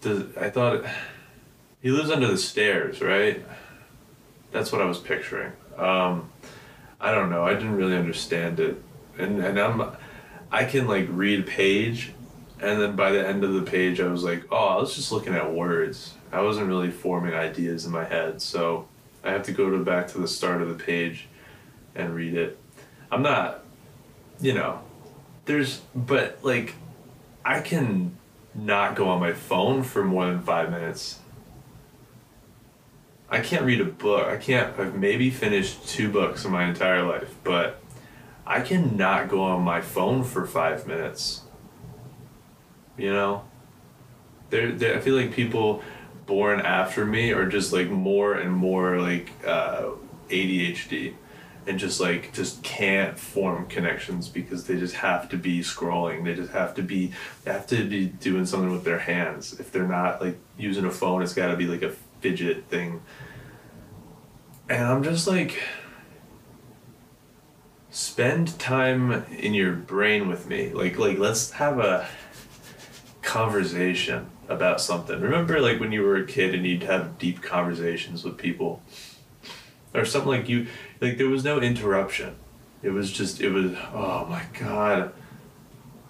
Does, 0.00 0.36
I 0.36 0.50
thought, 0.50 0.84
he 1.80 1.90
lives 1.90 2.10
under 2.10 2.26
the 2.26 2.38
stairs, 2.38 3.00
right? 3.00 3.44
That's 4.50 4.72
what 4.72 4.80
I 4.80 4.84
was 4.84 4.98
picturing. 4.98 5.52
Um, 5.76 6.30
I 7.00 7.12
don't 7.12 7.30
know. 7.30 7.44
I 7.44 7.54
didn't 7.54 7.76
really 7.76 7.96
understand 7.96 8.60
it. 8.60 8.82
And, 9.18 9.40
and 9.40 9.58
I'm, 9.58 9.96
I 10.50 10.64
can 10.64 10.86
like 10.86 11.06
read 11.10 11.40
a 11.40 11.42
page 11.44 12.12
and 12.60 12.80
then 12.80 12.96
by 12.96 13.12
the 13.12 13.26
end 13.26 13.44
of 13.44 13.54
the 13.54 13.62
page, 13.62 14.00
I 14.00 14.08
was 14.08 14.24
like, 14.24 14.44
oh, 14.50 14.68
I 14.68 14.76
was 14.76 14.94
just 14.94 15.12
looking 15.12 15.34
at 15.34 15.52
words. 15.52 16.14
I 16.32 16.42
wasn't 16.42 16.66
really 16.66 16.90
forming 16.90 17.34
ideas 17.34 17.84
in 17.86 17.92
my 17.92 18.04
head. 18.04 18.42
So 18.42 18.88
I 19.24 19.30
have 19.32 19.42
to 19.44 19.52
go 19.52 19.70
to 19.70 19.78
back 19.78 20.08
to 20.08 20.18
the 20.18 20.28
start 20.28 20.62
of 20.62 20.68
the 20.68 20.82
page 20.82 21.26
and 21.94 22.14
read 22.14 22.34
it. 22.34 22.58
I'm 23.10 23.22
not, 23.22 23.64
you 24.40 24.54
know, 24.54 24.80
there's, 25.44 25.80
but 25.94 26.38
like, 26.42 26.74
I 27.44 27.60
can 27.60 28.16
not 28.54 28.94
go 28.94 29.08
on 29.08 29.20
my 29.20 29.32
phone 29.32 29.82
for 29.82 30.04
more 30.04 30.26
than 30.26 30.42
five 30.42 30.70
minutes. 30.70 31.18
I 33.30 33.40
can't 33.40 33.64
read 33.64 33.80
a 33.80 33.84
book. 33.84 34.26
I 34.26 34.36
can't, 34.36 34.78
I've 34.78 34.94
maybe 34.94 35.30
finished 35.30 35.88
two 35.88 36.10
books 36.10 36.44
in 36.44 36.52
my 36.52 36.64
entire 36.66 37.02
life, 37.02 37.34
but 37.44 37.80
I 38.46 38.60
cannot 38.60 39.28
go 39.28 39.42
on 39.42 39.62
my 39.62 39.80
phone 39.80 40.24
for 40.24 40.46
five 40.46 40.86
minutes 40.86 41.42
you 42.98 43.12
know 43.12 43.44
there, 44.50 44.72
there 44.72 44.96
i 44.96 45.00
feel 45.00 45.14
like 45.14 45.32
people 45.32 45.82
born 46.28 46.60
after 46.60 47.06
me 47.06 47.32
are 47.32 47.46
just 47.46 47.72
like 47.72 47.88
more 47.88 48.34
and 48.34 48.52
more 48.52 49.00
like 49.00 49.32
uh, 49.46 49.86
adhd 50.28 51.14
and 51.66 51.78
just 51.78 52.00
like 52.00 52.32
just 52.34 52.62
can't 52.62 53.18
form 53.18 53.66
connections 53.66 54.28
because 54.28 54.66
they 54.66 54.78
just 54.78 54.94
have 54.94 55.28
to 55.30 55.36
be 55.36 55.60
scrolling. 55.60 56.24
They 56.24 56.34
just 56.34 56.52
have 56.52 56.74
to 56.74 56.82
be 56.82 57.12
they 57.44 57.52
have 57.52 57.66
to 57.68 57.88
be 57.88 58.06
doing 58.06 58.46
something 58.46 58.70
with 58.70 58.84
their 58.84 58.98
hands. 58.98 59.58
If 59.58 59.72
they're 59.72 59.86
not 59.86 60.20
like 60.20 60.38
using 60.56 60.84
a 60.84 60.90
phone 60.90 61.22
it's 61.22 61.34
got 61.34 61.48
to 61.48 61.56
be 61.56 61.66
like 61.66 61.82
a 61.82 61.90
fidget 62.20 62.66
thing. 62.66 63.02
And 64.68 64.84
i'm 64.84 65.02
just 65.02 65.26
like 65.26 65.62
spend 67.90 68.58
time 68.58 69.24
in 69.30 69.54
your 69.54 69.72
brain 69.72 70.28
with 70.28 70.46
me. 70.46 70.70
Like 70.70 70.98
like 70.98 71.18
let's 71.18 71.52
have 71.52 71.78
a 71.78 72.06
conversation 73.22 74.30
about 74.48 74.80
something. 74.80 75.20
Remember, 75.20 75.60
like 75.60 75.78
when 75.78 75.92
you 75.92 76.02
were 76.02 76.16
a 76.16 76.26
kid 76.26 76.54
and 76.54 76.66
you'd 76.66 76.82
have 76.84 77.18
deep 77.18 77.42
conversations 77.42 78.24
with 78.24 78.36
people, 78.36 78.82
or 79.94 80.04
something 80.04 80.30
like 80.30 80.48
you, 80.48 80.66
like 81.00 81.18
there 81.18 81.28
was 81.28 81.44
no 81.44 81.60
interruption. 81.60 82.36
It 82.82 82.90
was 82.90 83.12
just, 83.12 83.40
it 83.40 83.50
was, 83.50 83.72
oh 83.92 84.26
my 84.28 84.44
god, 84.58 85.12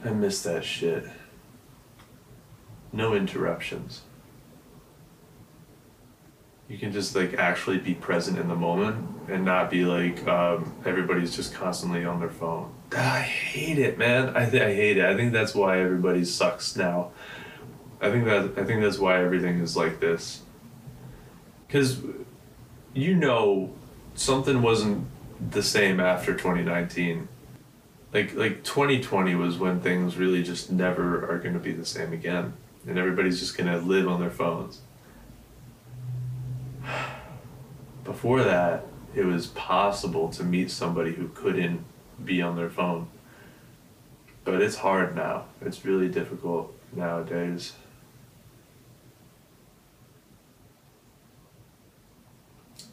I 0.04 0.10
miss 0.10 0.42
that 0.42 0.64
shit. 0.64 1.04
No 2.92 3.14
interruptions. 3.14 4.02
You 6.68 6.76
can 6.76 6.92
just 6.92 7.16
like 7.16 7.34
actually 7.34 7.78
be 7.78 7.94
present 7.94 8.38
in 8.38 8.48
the 8.48 8.54
moment 8.54 9.08
and 9.28 9.44
not 9.44 9.70
be 9.70 9.84
like 9.84 10.26
um, 10.28 10.74
everybody's 10.84 11.34
just 11.34 11.54
constantly 11.54 12.04
on 12.04 12.20
their 12.20 12.28
phone. 12.28 12.72
I 12.94 13.20
hate 13.20 13.78
it, 13.78 13.98
man. 13.98 14.36
I 14.36 14.48
th- 14.48 14.62
I 14.62 14.74
hate 14.74 14.98
it. 14.98 15.04
I 15.04 15.16
think 15.16 15.32
that's 15.32 15.54
why 15.54 15.80
everybody 15.80 16.24
sucks 16.24 16.76
now. 16.76 17.10
I 18.00 18.10
think 18.10 18.24
that 18.26 18.52
I 18.56 18.64
think 18.64 18.82
that's 18.82 18.98
why 18.98 19.22
everything 19.22 19.58
is 19.60 19.76
like 19.76 20.00
this. 20.00 20.42
Cuz 21.68 22.00
you 22.94 23.14
know 23.14 23.70
something 24.14 24.62
wasn't 24.62 25.06
the 25.50 25.62
same 25.62 26.00
after 26.00 26.32
2019. 26.32 27.28
Like 28.12 28.34
like 28.34 28.64
2020 28.64 29.34
was 29.34 29.58
when 29.58 29.80
things 29.80 30.16
really 30.16 30.42
just 30.42 30.70
never 30.70 31.30
are 31.30 31.38
going 31.38 31.54
to 31.54 31.60
be 31.60 31.72
the 31.72 31.84
same 31.84 32.12
again 32.12 32.54
and 32.86 32.98
everybody's 32.98 33.38
just 33.38 33.56
going 33.56 33.70
to 33.70 33.78
live 33.78 34.08
on 34.08 34.20
their 34.20 34.30
phones. 34.30 34.80
Before 38.04 38.42
that, 38.42 38.86
it 39.14 39.24
was 39.24 39.48
possible 39.48 40.28
to 40.30 40.42
meet 40.42 40.70
somebody 40.70 41.12
who 41.12 41.28
couldn't 41.28 41.84
be 42.24 42.40
on 42.40 42.56
their 42.56 42.70
phone. 42.70 43.08
But 44.44 44.62
it's 44.62 44.76
hard 44.76 45.14
now. 45.14 45.44
It's 45.60 45.84
really 45.84 46.08
difficult 46.08 46.74
nowadays. 46.94 47.74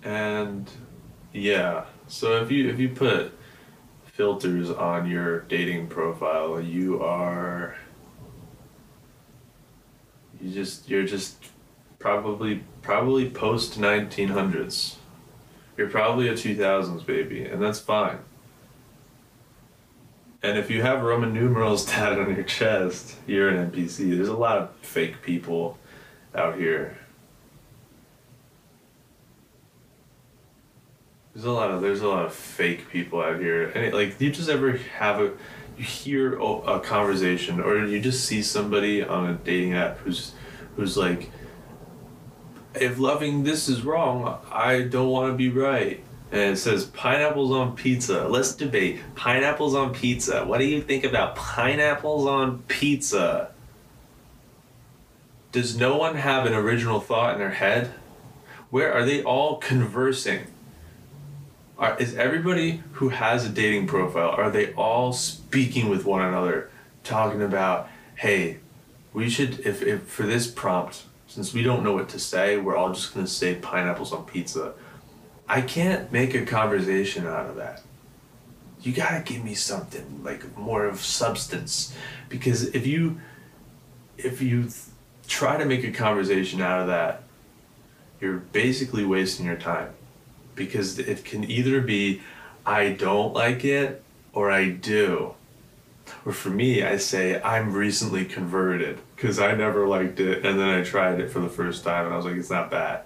And 0.05 0.69
yeah, 1.33 1.85
so 2.07 2.41
if 2.41 2.51
you 2.51 2.69
if 2.69 2.79
you 2.79 2.89
put 2.89 3.37
filters 4.05 4.69
on 4.69 5.09
your 5.09 5.41
dating 5.41 5.87
profile, 5.87 6.61
you 6.61 7.01
are 7.01 7.75
you 10.39 10.51
just 10.51 10.87
you're 10.87 11.05
just 11.05 11.43
probably 11.97 12.63
probably 12.83 13.29
post 13.29 13.79
1900s. 13.79 14.95
You're 15.75 15.89
probably 15.89 16.29
a 16.29 16.33
2000s 16.33 17.05
baby, 17.05 17.43
and 17.43 17.61
that's 17.61 17.79
fine. 17.79 18.19
And 20.43 20.57
if 20.57 20.69
you 20.69 20.83
have 20.83 21.01
Roman 21.01 21.33
numerals 21.33 21.83
tatted 21.87 22.19
on 22.19 22.35
your 22.35 22.43
chest, 22.43 23.15
you're 23.25 23.49
an 23.49 23.71
NPC. 23.71 24.15
There's 24.15 24.29
a 24.29 24.37
lot 24.37 24.59
of 24.59 24.69
fake 24.81 25.23
people 25.23 25.79
out 26.35 26.57
here. 26.57 26.95
There's 31.35 31.45
a 31.45 31.51
lot 31.51 31.69
of 31.69 31.81
there's 31.81 31.99
a 31.99 32.07
lot 32.07 32.25
of 32.25 32.33
fake 32.33 32.89
people 32.89 33.21
out 33.21 33.41
here. 33.41 33.65
And 33.67 33.83
it, 33.83 33.93
like, 33.93 34.17
do 34.17 34.23
you 34.23 34.31
just 34.31 34.49
ever 34.49 34.77
have 34.97 35.19
a 35.19 35.33
you 35.77 35.83
hear 35.83 36.39
a 36.39 36.79
conversation 36.79 37.59
or 37.59 37.85
you 37.85 37.99
just 37.99 38.23
see 38.23 38.41
somebody 38.41 39.03
on 39.03 39.29
a 39.29 39.33
dating 39.33 39.73
app 39.73 39.97
who's 39.97 40.31
who's 40.77 40.95
like 40.95 41.29
if 42.73 42.97
loving 42.99 43.43
this 43.43 43.67
is 43.67 43.83
wrong, 43.83 44.39
I 44.49 44.83
don't 44.83 45.09
want 45.09 45.33
to 45.33 45.37
be 45.37 45.49
right 45.49 46.01
and 46.31 46.53
it 46.53 46.57
says 46.57 46.85
pineapples 46.85 47.51
on 47.51 47.75
pizza. 47.75 48.29
Let's 48.29 48.55
debate 48.55 49.01
pineapples 49.15 49.75
on 49.75 49.93
pizza. 49.93 50.45
What 50.45 50.59
do 50.59 50.65
you 50.65 50.81
think 50.81 51.03
about 51.03 51.35
pineapples 51.35 52.25
on 52.25 52.59
pizza? 52.69 53.51
Does 55.51 55.77
no 55.77 55.97
one 55.97 56.15
have 56.15 56.45
an 56.45 56.53
original 56.53 57.01
thought 57.01 57.33
in 57.33 57.39
their 57.39 57.51
head? 57.51 57.93
Where 58.69 58.93
are 58.93 59.05
they 59.05 59.21
all 59.21 59.57
conversing? 59.57 60.47
Are, 61.77 61.97
is 61.97 62.15
everybody 62.15 62.83
who 62.93 63.09
has 63.09 63.45
a 63.45 63.49
dating 63.49 63.87
profile 63.87 64.29
are 64.29 64.49
they 64.49 64.73
all 64.73 65.11
speaking 65.11 65.89
with 65.89 66.05
one 66.05 66.21
another, 66.21 66.69
talking 67.03 67.41
about, 67.41 67.89
hey, 68.15 68.59
we 69.13 69.29
should 69.29 69.59
if, 69.61 69.81
if 69.81 70.03
for 70.03 70.23
this 70.23 70.47
prompt 70.47 71.03
since 71.27 71.53
we 71.53 71.63
don't 71.63 71.83
know 71.83 71.91
what 71.91 72.07
to 72.09 72.19
say, 72.19 72.57
we're 72.57 72.77
all 72.77 72.93
just 72.93 73.13
gonna 73.13 73.27
say 73.27 73.55
pineapples 73.55 74.13
on 74.13 74.25
pizza. 74.25 74.73
I 75.47 75.61
can't 75.61 76.11
make 76.11 76.33
a 76.33 76.45
conversation 76.45 77.27
out 77.27 77.47
of 77.47 77.55
that. 77.57 77.81
You 78.81 78.93
gotta 78.93 79.21
give 79.23 79.43
me 79.43 79.53
something 79.53 80.23
like 80.23 80.57
more 80.57 80.85
of 80.85 81.01
substance, 81.01 81.93
because 82.29 82.63
if 82.75 82.87
you 82.87 83.19
if 84.17 84.41
you 84.41 84.69
try 85.27 85.57
to 85.57 85.65
make 85.65 85.83
a 85.83 85.91
conversation 85.91 86.61
out 86.61 86.81
of 86.81 86.87
that, 86.87 87.23
you're 88.21 88.37
basically 88.37 89.03
wasting 89.03 89.45
your 89.45 89.57
time, 89.57 89.89
because 90.55 90.97
it 90.97 91.23
can 91.25 91.43
either 91.49 91.81
be 91.81 92.21
I 92.65 92.93
don't 92.93 93.33
like 93.33 93.63
it 93.63 94.03
or 94.33 94.51
I 94.51 94.69
do. 94.69 95.35
Or 96.25 96.33
for 96.33 96.49
me, 96.49 96.83
I 96.83 96.97
say 96.97 97.41
I'm 97.41 97.73
recently 97.73 98.25
converted 98.25 98.99
because 99.15 99.39
I 99.39 99.55
never 99.55 99.87
liked 99.87 100.19
it, 100.19 100.45
and 100.45 100.59
then 100.59 100.69
I 100.69 100.83
tried 100.83 101.19
it 101.19 101.31
for 101.31 101.39
the 101.39 101.49
first 101.49 101.83
time, 101.83 102.05
and 102.05 102.13
I 102.13 102.17
was 102.17 102.25
like, 102.25 102.35
it's 102.35 102.49
not 102.49 102.69
bad. 102.69 103.03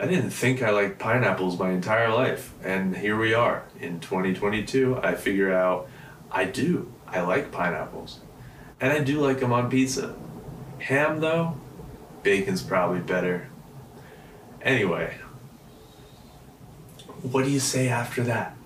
I 0.00 0.06
didn't 0.06 0.30
think 0.30 0.62
I 0.62 0.70
liked 0.70 0.98
pineapples 0.98 1.58
my 1.58 1.70
entire 1.70 2.10
life, 2.10 2.52
and 2.62 2.96
here 2.96 3.16
we 3.16 3.34
are 3.34 3.64
in 3.80 3.98
2022. 4.00 4.98
I 5.02 5.14
figure 5.14 5.52
out 5.52 5.88
I 6.30 6.44
do. 6.44 6.92
I 7.06 7.20
like 7.20 7.50
pineapples, 7.50 8.20
and 8.80 8.92
I 8.92 9.00
do 9.00 9.20
like 9.20 9.40
them 9.40 9.52
on 9.52 9.68
pizza. 9.70 10.14
Ham 10.78 11.20
though, 11.20 11.56
bacon's 12.22 12.62
probably 12.62 13.00
better. 13.00 13.48
Anyway, 14.62 15.16
what 17.22 17.44
do 17.44 17.50
you 17.50 17.60
say 17.60 17.88
after 17.88 18.22
that? 18.24 18.56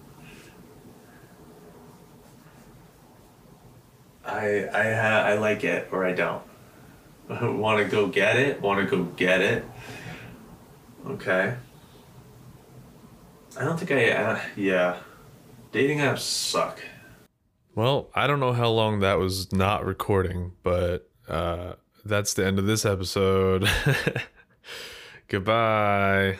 I 4.25 4.69
I 4.73 4.93
ha- 4.95 5.25
I 5.27 5.35
like 5.35 5.65
it 5.65 5.89
or 5.93 6.05
I 6.05 6.13
don't. 6.13 6.43
Want 7.29 7.79
to 7.79 7.85
go 7.85 8.07
get 8.07 8.37
it? 8.37 8.61
Want 8.61 8.81
to 8.81 8.97
go 8.97 9.05
get 9.05 9.41
it? 9.41 9.65
Okay. 11.07 11.55
I 13.59 13.65
don't 13.65 13.79
think 13.79 13.91
I. 13.91 14.11
Uh, 14.11 14.41
yeah. 14.57 14.99
Dating 15.73 15.99
apps 15.99 16.21
suck. 16.21 16.81
Well, 17.75 18.11
I 18.15 18.27
don't 18.27 18.41
know 18.41 18.53
how 18.53 18.69
long 18.69 19.01
that 19.01 19.19
was 19.19 19.53
not 19.53 19.87
recording, 19.87 20.53
but 20.63 21.11
uh, 21.29 21.75
that's 22.05 22.35
the 22.35 22.45
end 22.45 22.59
of 22.59 22.67
this 22.67 22.85
episode. 22.85 23.69
Goodbye. 25.29 26.39